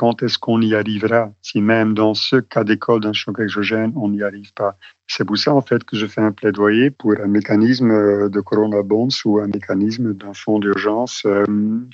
quand 0.00 0.22
est-ce 0.22 0.38
qu'on 0.38 0.62
y 0.62 0.74
arrivera? 0.74 1.30
Si 1.42 1.60
même 1.60 1.92
dans 1.92 2.14
ce 2.14 2.36
cas 2.36 2.64
d'école 2.64 3.02
d'un 3.02 3.12
choc 3.12 3.38
exogène, 3.38 3.92
on 3.96 4.08
n'y 4.08 4.22
arrive 4.22 4.50
pas 4.54 4.78
C'est 5.06 5.26
pour 5.26 5.36
ça, 5.36 5.52
en 5.52 5.60
fait, 5.60 5.84
que 5.84 5.94
je 5.94 6.06
fais 6.06 6.22
un 6.22 6.32
plaidoyer 6.32 6.90
pour 6.90 7.12
un 7.22 7.26
mécanisme 7.26 7.90
euh, 7.90 8.30
de 8.30 8.40
Corona 8.40 8.82
Bonds 8.82 9.10
ou 9.26 9.40
un 9.40 9.46
mécanisme 9.46 10.14
d'un 10.14 10.32
fonds 10.32 10.58
d'urgence 10.58 11.24
euh, 11.26 11.44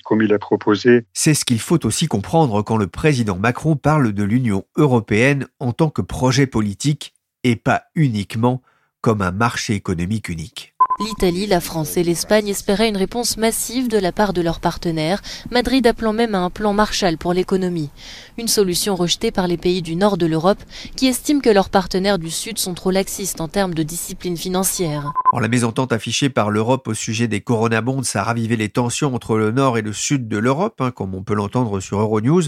comme 0.05 0.21
il 0.21 0.31
est 0.31 0.39
proposé. 0.39 1.05
C'est 1.11 1.33
ce 1.33 1.43
qu'il 1.43 1.59
faut 1.59 1.85
aussi 1.85 2.07
comprendre 2.07 2.61
quand 2.61 2.77
le 2.77 2.87
président 2.87 3.37
Macron 3.37 3.75
parle 3.75 4.13
de 4.13 4.23
l'Union 4.23 4.63
européenne 4.77 5.45
en 5.59 5.73
tant 5.73 5.89
que 5.89 6.01
projet 6.01 6.47
politique 6.47 7.13
et 7.43 7.57
pas 7.57 7.83
uniquement 7.93 8.61
comme 9.01 9.21
un 9.21 9.31
marché 9.31 9.73
économique 9.73 10.29
unique. 10.29 10.76
L'Italie, 10.99 11.45
la 11.45 11.59
France 11.59 11.95
et 11.95 12.03
l'Espagne 12.03 12.47
espéraient 12.47 12.89
une 12.89 12.97
réponse 12.97 13.37
massive 13.37 13.87
de 13.87 13.99
la 13.99 14.11
part 14.11 14.33
de 14.33 14.41
leurs 14.41 14.59
partenaires, 14.59 15.21
Madrid 15.51 15.85
appelant 15.85 16.11
même 16.11 16.33
à 16.33 16.39
un 16.39 16.49
plan 16.49 16.73
Marshall 16.73 17.17
pour 17.17 17.33
l'économie. 17.33 17.91
Une 18.39 18.47
solution 18.47 18.95
rejetée 18.95 19.29
par 19.29 19.47
les 19.47 19.57
pays 19.57 19.83
du 19.83 19.95
nord 19.95 20.17
de 20.17 20.25
l'Europe 20.25 20.57
qui 20.95 21.05
estiment 21.05 21.39
que 21.39 21.51
leurs 21.51 21.69
partenaires 21.69 22.17
du 22.17 22.31
sud 22.31 22.57
sont 22.57 22.73
trop 22.73 22.89
laxistes 22.89 23.41
en 23.41 23.47
termes 23.47 23.75
de 23.75 23.83
discipline 23.83 24.37
financière. 24.37 25.13
la 25.39 25.47
mésentente 25.47 25.93
affichée 25.93 26.29
par 26.29 26.49
l'Europe 26.49 26.87
au 26.87 26.95
sujet 26.95 27.27
des 27.27 27.41
coronabonds 27.41 28.01
a 28.15 28.23
ravivé 28.23 28.55
les 28.55 28.69
tensions 28.69 29.13
entre 29.13 29.37
le 29.37 29.51
nord 29.51 29.77
et 29.77 29.83
le 29.83 29.93
sud 29.93 30.27
de 30.27 30.37
l'Europe, 30.39 30.81
hein, 30.81 30.89
comme 30.89 31.13
on 31.13 31.21
peut 31.21 31.35
l'entendre 31.35 31.79
sur 31.79 31.99
Euronews. 31.99 32.41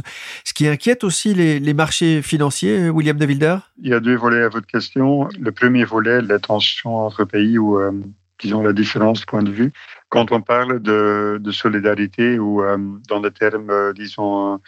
Ce 0.44 0.54
qui 0.56 0.68
inquiète 0.68 1.04
aussi 1.04 1.36
les, 1.36 1.60
les 1.60 1.74
marchés 1.76 2.24
financiers, 2.24 2.90
William 2.90 3.18
de 3.18 3.28
Wilder? 3.28 3.58
Il 3.80 3.92
y 3.92 3.94
a 3.94 4.00
deux 4.00 4.16
volets 4.16 4.42
à 4.42 4.50
votre 4.50 4.66
question. 4.66 5.30
Le 5.40 5.52
premier 5.52 5.86
volet, 5.86 6.24
les 6.24 6.40
tensions 6.40 6.98
entre 7.06 7.26
pays 7.26 7.60
où 7.60 7.78
euh, 7.80 7.92
disons, 8.40 8.62
la 8.62 8.74
différence 8.74 9.22
de 9.22 9.26
point 9.26 9.44
de 9.44 9.52
vue. 9.52 9.72
Quand 10.10 10.32
on 10.32 10.42
parle 10.42 10.82
de, 10.82 11.40
solidarité 11.52 12.40
ou 12.40 12.64
euh, 12.64 12.78
dans 13.08 13.20
des 13.20 13.32
termes, 13.32 13.70
euh, 13.70 13.94
disons, 13.94 14.60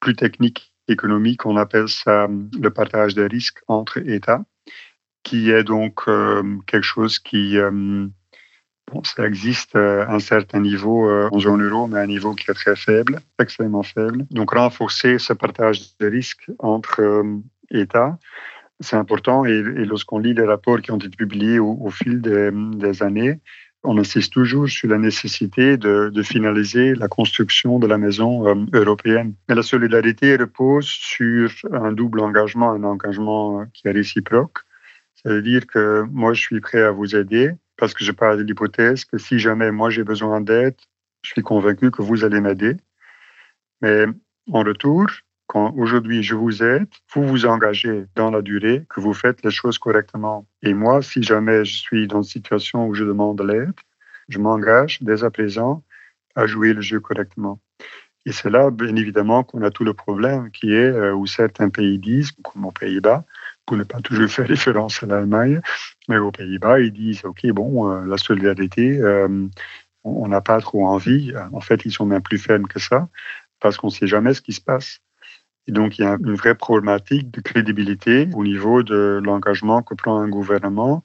plus 0.00 0.14
techniques, 0.14 0.72
économiques, 0.90 1.44
on 1.44 1.58
appelle 1.58 1.88
ça 1.88 2.24
euh, 2.24 2.28
le 2.58 2.70
partage 2.70 3.14
des 3.14 3.26
risques 3.26 3.62
entre 3.68 3.98
États, 3.98 4.42
qui 5.22 5.50
est 5.50 5.64
donc 5.64 6.06
quelque 6.66 6.82
chose 6.82 7.18
qui, 7.18 7.58
bon, 7.58 9.04
ça 9.04 9.26
existe 9.26 9.76
à 9.76 10.10
un 10.10 10.20
certain 10.20 10.60
niveau 10.60 11.10
en 11.30 11.38
zone 11.38 11.62
euro, 11.62 11.86
mais 11.86 11.98
à 11.98 12.02
un 12.02 12.06
niveau 12.06 12.34
qui 12.34 12.50
est 12.50 12.54
très 12.54 12.76
faible, 12.76 13.20
extrêmement 13.38 13.82
faible. 13.82 14.24
Donc 14.30 14.52
renforcer 14.52 15.18
ce 15.18 15.34
partage 15.34 15.98
de 15.98 16.06
risques 16.06 16.50
entre 16.60 17.22
États, 17.70 18.16
c'est 18.80 18.96
important 18.96 19.44
et, 19.44 19.60
lorsqu'on 19.62 20.18
lit 20.18 20.34
les 20.34 20.44
rapports 20.44 20.80
qui 20.80 20.90
ont 20.92 20.98
été 20.98 21.08
publiés 21.08 21.58
au, 21.58 21.90
fil 21.90 22.20
des, 22.20 23.02
années, 23.02 23.40
on 23.84 23.98
insiste 23.98 24.32
toujours 24.32 24.68
sur 24.68 24.88
la 24.88 24.98
nécessité 24.98 25.76
de, 25.76 26.22
finaliser 26.22 26.94
la 26.94 27.08
construction 27.08 27.78
de 27.78 27.86
la 27.86 27.98
maison 27.98 28.46
euh, 28.46 28.66
européenne. 28.72 29.34
Mais 29.48 29.54
la 29.54 29.62
solidarité 29.62 30.36
repose 30.36 30.86
sur 30.86 31.50
un 31.72 31.92
double 31.92 32.20
engagement, 32.20 32.72
un 32.72 32.84
engagement 32.84 33.64
qui 33.72 33.88
est 33.88 33.92
réciproque. 33.92 34.58
C'est-à-dire 35.14 35.66
que 35.66 36.02
moi, 36.10 36.32
je 36.32 36.40
suis 36.40 36.60
prêt 36.60 36.82
à 36.82 36.90
vous 36.90 37.16
aider 37.16 37.52
parce 37.76 37.94
que 37.94 38.04
je 38.04 38.12
parle 38.12 38.38
de 38.38 38.42
l'hypothèse 38.42 39.04
que 39.04 39.18
si 39.18 39.38
jamais 39.38 39.70
moi 39.70 39.90
j'ai 39.90 40.04
besoin 40.04 40.40
d'aide, 40.40 40.76
je 41.22 41.30
suis 41.30 41.42
convaincu 41.42 41.90
que 41.90 42.02
vous 42.02 42.24
allez 42.24 42.40
m'aider. 42.40 42.76
Mais 43.80 44.06
en 44.52 44.62
retour, 44.62 45.06
quand 45.48 45.74
aujourd'hui 45.76 46.22
je 46.22 46.34
vous 46.34 46.62
aide, 46.62 46.86
vous 47.14 47.26
vous 47.26 47.46
engagez 47.46 48.04
dans 48.14 48.30
la 48.30 48.42
durée, 48.42 48.84
que 48.90 49.00
vous 49.00 49.14
faites 49.14 49.42
les 49.42 49.50
choses 49.50 49.78
correctement. 49.78 50.46
Et 50.62 50.74
moi, 50.74 51.02
si 51.02 51.22
jamais 51.22 51.64
je 51.64 51.76
suis 51.76 52.06
dans 52.06 52.22
une 52.22 52.28
situation 52.28 52.86
où 52.86 52.94
je 52.94 53.04
demande 53.04 53.40
l'aide, 53.40 53.72
je 54.28 54.38
m'engage 54.38 54.98
dès 55.02 55.24
à 55.24 55.30
présent 55.30 55.82
à 56.36 56.46
jouer 56.46 56.74
le 56.74 56.82
jeu 56.82 57.00
correctement. 57.00 57.60
Et 58.26 58.32
c'est 58.32 58.50
là, 58.50 58.70
bien 58.70 58.94
évidemment, 58.94 59.42
qu'on 59.42 59.62
a 59.62 59.70
tout 59.70 59.84
le 59.84 59.94
problème 59.94 60.50
qui 60.50 60.74
est 60.74 60.90
euh, 60.90 61.14
où 61.14 61.26
certains 61.26 61.70
pays 61.70 61.98
disent, 61.98 62.32
comme 62.44 62.66
aux 62.66 62.72
Pays-Bas, 62.72 63.24
pour 63.64 63.78
ne 63.78 63.84
pas 63.84 64.02
toujours 64.02 64.28
faire 64.28 64.46
référence 64.56 65.02
à 65.02 65.06
l'Allemagne, 65.06 65.62
mais 66.08 66.18
aux 66.18 66.30
Pays-Bas, 66.30 66.80
ils 66.80 66.92
disent, 66.92 67.24
OK, 67.24 67.46
bon, 67.52 67.90
euh, 67.90 68.04
la 68.04 68.18
solidarité, 68.18 69.00
euh, 69.00 69.48
on 70.04 70.28
n'a 70.28 70.42
pas 70.42 70.60
trop 70.60 70.86
envie. 70.86 71.32
En 71.52 71.60
fait, 71.60 71.86
ils 71.86 71.92
sont 71.92 72.04
même 72.04 72.22
plus 72.22 72.38
fermes 72.38 72.68
que 72.68 72.78
ça, 72.78 73.08
parce 73.60 73.78
qu'on 73.78 73.86
ne 73.86 73.92
sait 73.92 74.06
jamais 74.06 74.34
ce 74.34 74.42
qui 74.42 74.52
se 74.52 74.60
passe. 74.60 75.00
Et 75.68 75.72
donc, 75.72 75.98
il 75.98 76.02
y 76.02 76.04
a 76.04 76.16
une 76.18 76.34
vraie 76.34 76.54
problématique 76.54 77.30
de 77.30 77.42
crédibilité 77.42 78.28
au 78.34 78.42
niveau 78.42 78.82
de 78.82 79.20
l'engagement 79.22 79.82
que 79.82 79.94
prend 79.94 80.18
un 80.18 80.28
gouvernement 80.28 81.04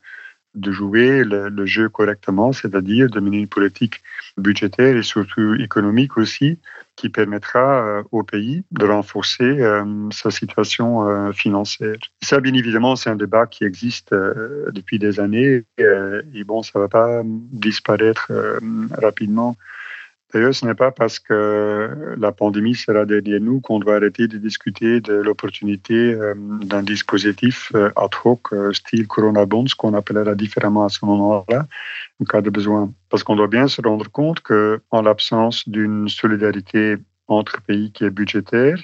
de 0.55 0.71
jouer 0.71 1.23
le, 1.23 1.65
jeu 1.65 1.89
correctement, 1.89 2.53
c'est-à-dire 2.53 3.09
de 3.09 3.19
mener 3.19 3.39
une 3.39 3.47
politique 3.47 4.01
budgétaire 4.37 4.95
et 4.95 5.03
surtout 5.03 5.55
économique 5.55 6.17
aussi, 6.17 6.59
qui 6.95 7.09
permettra 7.09 7.85
euh, 7.85 8.03
au 8.11 8.23
pays 8.23 8.63
de 8.71 8.85
renforcer 8.85 9.43
euh, 9.43 9.83
sa 10.11 10.29
situation 10.29 11.09
euh, 11.09 11.31
financière. 11.31 11.95
Ça, 12.21 12.39
bien 12.39 12.53
évidemment, 12.53 12.95
c'est 12.95 13.09
un 13.09 13.15
débat 13.15 13.47
qui 13.47 13.63
existe 13.63 14.13
depuis 14.13 14.99
des 14.99 15.19
années 15.19 15.63
et 15.77 16.43
bon, 16.45 16.61
ça 16.61 16.77
ne 16.77 16.83
va 16.83 16.87
pas 16.87 17.21
disparaître 17.25 18.31
rapidement. 18.91 19.57
D'ailleurs, 20.33 20.55
ce 20.55 20.65
n'est 20.65 20.73
pas 20.73 20.91
parce 20.91 21.19
que 21.19 22.15
la 22.17 22.31
pandémie 22.31 22.73
sera 22.73 23.05
derrière 23.05 23.39
nous 23.39 23.61
qu'on 23.61 23.77
doit 23.77 23.97
arrêter 23.97 24.27
de 24.27 24.39
discuter 24.39 24.99
de 24.99 25.13
l'opportunité 25.13 25.93
euh, 25.93 26.33
d'un 26.35 26.81
dispositif 26.81 27.71
euh, 27.75 27.91
ad 27.95 28.09
hoc, 28.23 28.51
euh, 28.51 28.73
style 28.73 29.05
Corona 29.05 29.45
Bonds, 29.45 29.75
qu'on 29.77 29.93
appellera 29.93 30.33
différemment 30.33 30.85
à 30.85 30.89
ce 30.89 31.05
moment-là, 31.05 31.67
en 32.19 32.25
cas 32.25 32.41
de 32.41 32.49
besoin. 32.49 32.91
Parce 33.09 33.23
qu'on 33.23 33.35
doit 33.35 33.47
bien 33.47 33.67
se 33.67 33.79
rendre 33.81 34.09
compte 34.09 34.39
qu'en 34.41 35.01
l'absence 35.03 35.69
d'une 35.69 36.09
solidarité 36.09 36.97
entre 37.27 37.61
pays 37.61 37.91
qui 37.91 38.03
est 38.03 38.09
budgétaire, 38.09 38.79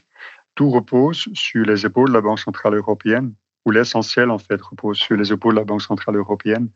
tout 0.54 0.70
repose 0.70 1.30
sur 1.34 1.66
les 1.66 1.84
épaules 1.84 2.10
de 2.10 2.14
la 2.14 2.22
Banque 2.22 2.40
Centrale 2.40 2.76
Européenne, 2.76 3.34
ou 3.66 3.72
l'essentiel, 3.72 4.30
en 4.30 4.38
fait, 4.38 4.62
repose 4.62 4.98
sur 4.98 5.18
les 5.18 5.34
épaules 5.34 5.56
de 5.56 5.60
la 5.60 5.66
Banque 5.66 5.82
Centrale 5.82 6.16
Européenne, 6.16 6.70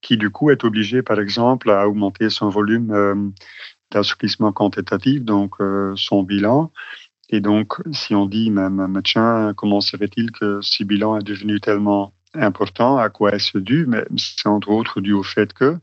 qui, 0.00 0.16
du 0.16 0.30
coup, 0.30 0.50
est 0.50 0.64
obligée, 0.64 1.02
par 1.02 1.20
exemple, 1.20 1.70
à 1.70 1.88
augmenter 1.88 2.30
son 2.30 2.48
volume 2.48 3.32
d'assouplissement 3.90 4.52
quantitatif, 4.52 5.22
donc 5.22 5.54
euh, 5.60 5.94
son 5.96 6.22
bilan. 6.22 6.70
Et 7.30 7.40
donc, 7.40 7.74
si 7.92 8.14
on 8.14 8.26
dit, 8.26 8.50
même, 8.50 9.00
tiens, 9.04 9.52
comment 9.56 9.80
serait-il 9.80 10.30
que 10.30 10.60
ce 10.62 10.82
bilan 10.84 11.18
est 11.18 11.22
devenu 11.22 11.60
tellement 11.60 12.12
important 12.34 12.98
À 12.98 13.10
quoi 13.10 13.34
est-ce 13.34 13.58
dû? 13.58 13.86
Mais 13.86 14.04
c'est 14.16 14.48
entre 14.48 14.70
autres 14.70 15.00
dû 15.00 15.12
au 15.12 15.22
fait 15.22 15.52
que 15.52 15.78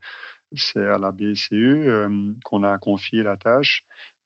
c'est 0.54 0.86
à 0.86 0.98
la 0.98 1.12
BCE 1.12 1.52
euh, 1.52 2.32
qu'on 2.44 2.62
a 2.62 2.78
confié 2.78 3.22
la 3.22 3.36
tâche 3.36 3.84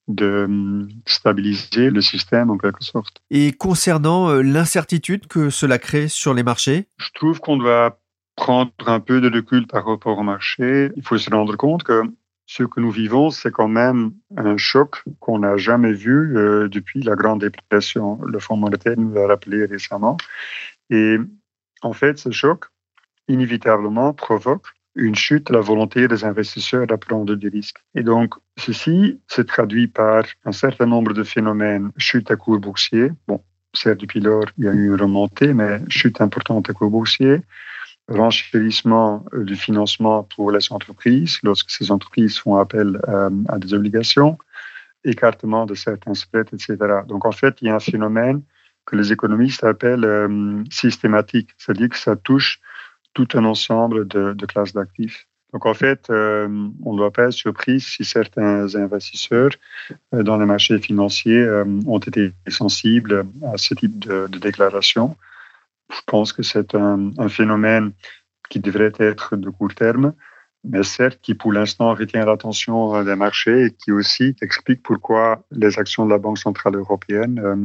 de 0.09 0.47
euh, 0.49 0.89
stabiliser 1.07 1.91
le 1.91 2.01
système 2.01 2.51
en 2.51 2.59
quelque 2.59 2.83
sorte. 2.83 3.19
Et 3.31 3.53
concernant 3.53 4.33
l'incertitude 4.35 5.27
que 5.27 5.51
cela 5.51 5.79
crée 5.79 6.09
sur 6.09 6.35
les 6.35 6.43
marchés? 6.43 6.89
Je 6.99 7.11
trouve 7.15 7.41
qu'on 7.41 7.59
doit 7.59 7.99
prendre 8.37 8.73
un 8.87 9.01
peu 9.01 9.21
de 9.21 9.31
recul 9.31 9.67
par 9.67 9.87
rapport 9.87 10.19
au 10.19 10.23
marché. 10.23 10.91
Il 10.97 11.03
faut 11.03 11.19
se 11.19 11.31
rendre 11.31 11.57
compte 11.57 11.83
que 11.83 12.03
ce 12.51 12.65
que 12.65 12.81
nous 12.81 12.91
vivons, 12.91 13.31
c'est 13.31 13.53
quand 13.53 13.69
même 13.69 14.11
un 14.37 14.57
choc 14.57 15.05
qu'on 15.21 15.39
n'a 15.39 15.57
jamais 15.57 15.93
vu 15.93 16.37
euh, 16.37 16.69
depuis 16.69 17.01
la 17.01 17.15
Grande 17.15 17.43
Dépression. 17.43 18.21
Le 18.25 18.41
Fonds 18.41 18.57
monétaire 18.57 18.97
nous 18.99 19.13
l'a 19.15 19.29
rappelé 19.29 19.67
récemment. 19.67 20.17
Et 20.91 21.17
en 21.83 21.93
fait, 21.93 22.19
ce 22.19 22.33
choc, 22.33 22.65
inévitablement, 23.29 24.13
provoque 24.13 24.67
une 24.97 25.15
chute 25.15 25.47
de 25.47 25.53
la 25.53 25.61
volonté 25.61 26.09
des 26.09 26.25
investisseurs 26.25 26.91
à 26.91 26.99
prendre 26.99 27.37
des 27.37 27.49
risques. 27.49 27.79
Et 27.95 28.03
donc, 28.03 28.35
ceci 28.57 29.21
se 29.29 29.43
traduit 29.43 29.87
par 29.87 30.25
un 30.45 30.51
certain 30.51 30.87
nombre 30.87 31.13
de 31.13 31.23
phénomènes. 31.23 31.93
Chute 31.99 32.33
à 32.33 32.37
cours 32.37 32.59
boursier. 32.59 33.13
Bon, 33.29 33.41
certes, 33.75 34.01
depuis 34.01 34.19
lors, 34.19 34.47
il 34.59 34.65
y 34.65 34.69
a 34.69 34.73
eu 34.73 34.89
une 34.89 35.01
remontée, 35.01 35.55
mais 35.55 35.83
chute 35.89 36.21
importante 36.21 36.69
à 36.69 36.73
cours 36.73 36.91
boursier 36.91 37.43
renchérissement 38.11 39.25
euh, 39.33 39.45
du 39.45 39.57
financement 39.57 40.25
pour 40.25 40.51
les 40.51 40.73
entreprises 40.73 41.39
lorsque 41.43 41.71
ces 41.71 41.91
entreprises 41.91 42.39
font 42.39 42.57
appel 42.57 43.01
euh, 43.09 43.31
à 43.49 43.59
des 43.59 43.73
obligations, 43.73 44.39
écartement 45.05 45.67
de 45.67 45.75
certains 45.75 46.15
spreads, 46.15 46.53
etc. 46.53 46.77
Donc 47.07 47.25
en 47.25 47.33
fait, 47.33 47.57
il 47.63 47.69
y 47.69 47.71
a 47.71 47.77
un 47.77 47.81
phénomène 47.81 48.43
que 48.85 48.97
les 48.97 49.13
économistes 49.13 49.65
appellent 49.65 50.05
euh, 50.05 50.63
systématique, 50.71 51.51
c'est-à-dire 51.57 51.89
que 51.89 51.99
ça 51.99 52.17
touche 52.17 52.61
tout 53.15 53.29
un 53.35 53.45
ensemble 53.45 54.07
de, 54.07 54.47
classes 54.47 54.73
d'actifs. 54.73 55.27
Donc 55.53 55.67
en 55.67 55.75
fait, 55.75 56.07
on 56.11 56.93
ne 56.93 56.97
doit 56.97 57.11
pas 57.11 57.25
être 57.25 57.33
surpris 57.33 57.81
si 57.81 58.05
certains 58.05 58.73
investisseurs 58.77 59.51
dans 60.13 60.37
les 60.37 60.47
marchés 60.47 60.79
financiers 60.79 61.45
ont 61.87 61.99
été 61.99 62.33
sensibles 62.47 63.27
à 63.53 63.59
ce 63.59 63.75
type 63.75 63.99
de, 63.99 64.29
de 64.29 64.39
déclaration 64.39 65.17
je 65.91 66.01
pense 66.07 66.33
que 66.33 66.43
c'est 66.43 66.75
un, 66.75 67.11
phénomène 67.29 67.93
qui 68.49 68.61
devrait 68.61 68.93
être 68.99 69.37
de 69.37 69.51
court 69.51 69.75
terme, 69.75 70.13
mais 70.65 70.83
certes 70.83 71.19
qui 71.23 71.35
pour 71.35 71.53
l'instant 71.53 71.95
retient 71.95 72.25
l'attention 72.25 73.03
des 73.05 73.17
marchés 73.17 73.67
et 73.67 73.71
qui 73.71 73.93
aussi 73.93 74.35
explique 74.43 74.83
pourquoi 74.83 75.45
les 75.51 75.79
actions 75.79 76.05
de 76.05 76.11
la 76.11 76.19
Banque 76.19 76.39
Centrale 76.39 76.77
Européenne 76.77 77.41
euh, 77.43 77.57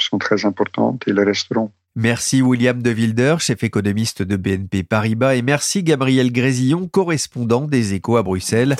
sont 0.00 0.18
très 0.18 0.44
importantes 0.44 1.02
et 1.06 1.12
le 1.12 1.24
resteront. 1.24 1.72
Merci 1.96 2.42
William 2.42 2.82
De 2.82 2.92
Wilder, 2.92 3.36
chef 3.38 3.62
économiste 3.62 4.22
de 4.22 4.36
BNP 4.36 4.82
Paribas, 4.82 5.36
et 5.36 5.42
merci 5.42 5.84
Gabriel 5.84 6.32
Grésillon, 6.32 6.88
correspondant 6.88 7.66
des 7.66 7.94
échos 7.94 8.16
à 8.16 8.22
Bruxelles. 8.24 8.76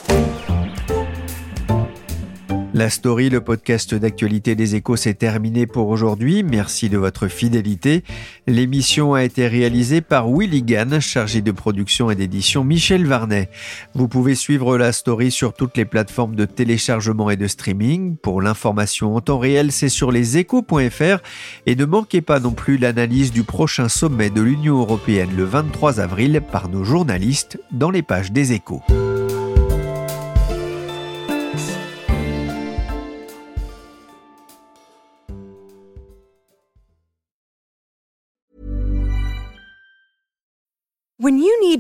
La 2.75 2.91
story, 2.91 3.31
le 3.31 3.41
podcast 3.41 3.95
d'actualité 3.95 4.57
des 4.57 4.75
échos, 4.75 4.97
s'est 4.97 5.15
terminé 5.15 5.65
pour 5.65 5.91
aujourd'hui. 5.91 6.43
Merci 6.43 6.89
de 6.89 6.99
votre 6.99 7.29
fidélité. 7.29 8.03
L'émission 8.49 9.15
a 9.15 9.23
été 9.23 9.47
réalisée 9.47 10.01
par 10.01 10.29
Willy 10.29 10.65
Gann, 10.65 10.99
chargé 10.99 11.41
de 11.41 11.53
production 11.53 12.11
et 12.11 12.17
d'édition 12.17 12.65
Michel 12.65 13.07
Varnet. 13.07 13.49
Vous 13.95 14.09
pouvez 14.09 14.35
suivre 14.35 14.77
la 14.77 14.91
story 14.91 15.31
sur 15.31 15.53
toutes 15.53 15.77
les 15.77 15.85
plateformes 15.85 16.35
de 16.35 16.47
téléchargement 16.47 17.31
et 17.31 17.37
de 17.37 17.47
streaming. 17.47 18.17
Pour 18.17 18.43
l'information 18.43 19.15
en 19.15 19.21
temps 19.21 19.39
réel, 19.39 19.71
c'est 19.71 19.89
sur 19.89 20.11
leséchos.fr 20.11 21.23
et 21.67 21.77
ne 21.77 21.85
manquez 21.85 22.23
pas 22.23 22.41
non 22.41 22.51
plus 22.51 22.77
l'analyse 22.77 23.31
du 23.31 23.45
prochain 23.45 23.89
sommet 23.89 24.31
de 24.31 24.43
l'Union 24.43 24.81
européenne 24.81 25.31
le 25.37 25.45
23 25.45 26.01
avril 26.01 26.43
par 26.51 26.69
nos 26.69 26.83
journalistes 26.83 27.57
dans 27.71 27.91
les 27.91 28.03
pages 28.03 28.33
des 28.33 28.53
échos. 28.53 28.83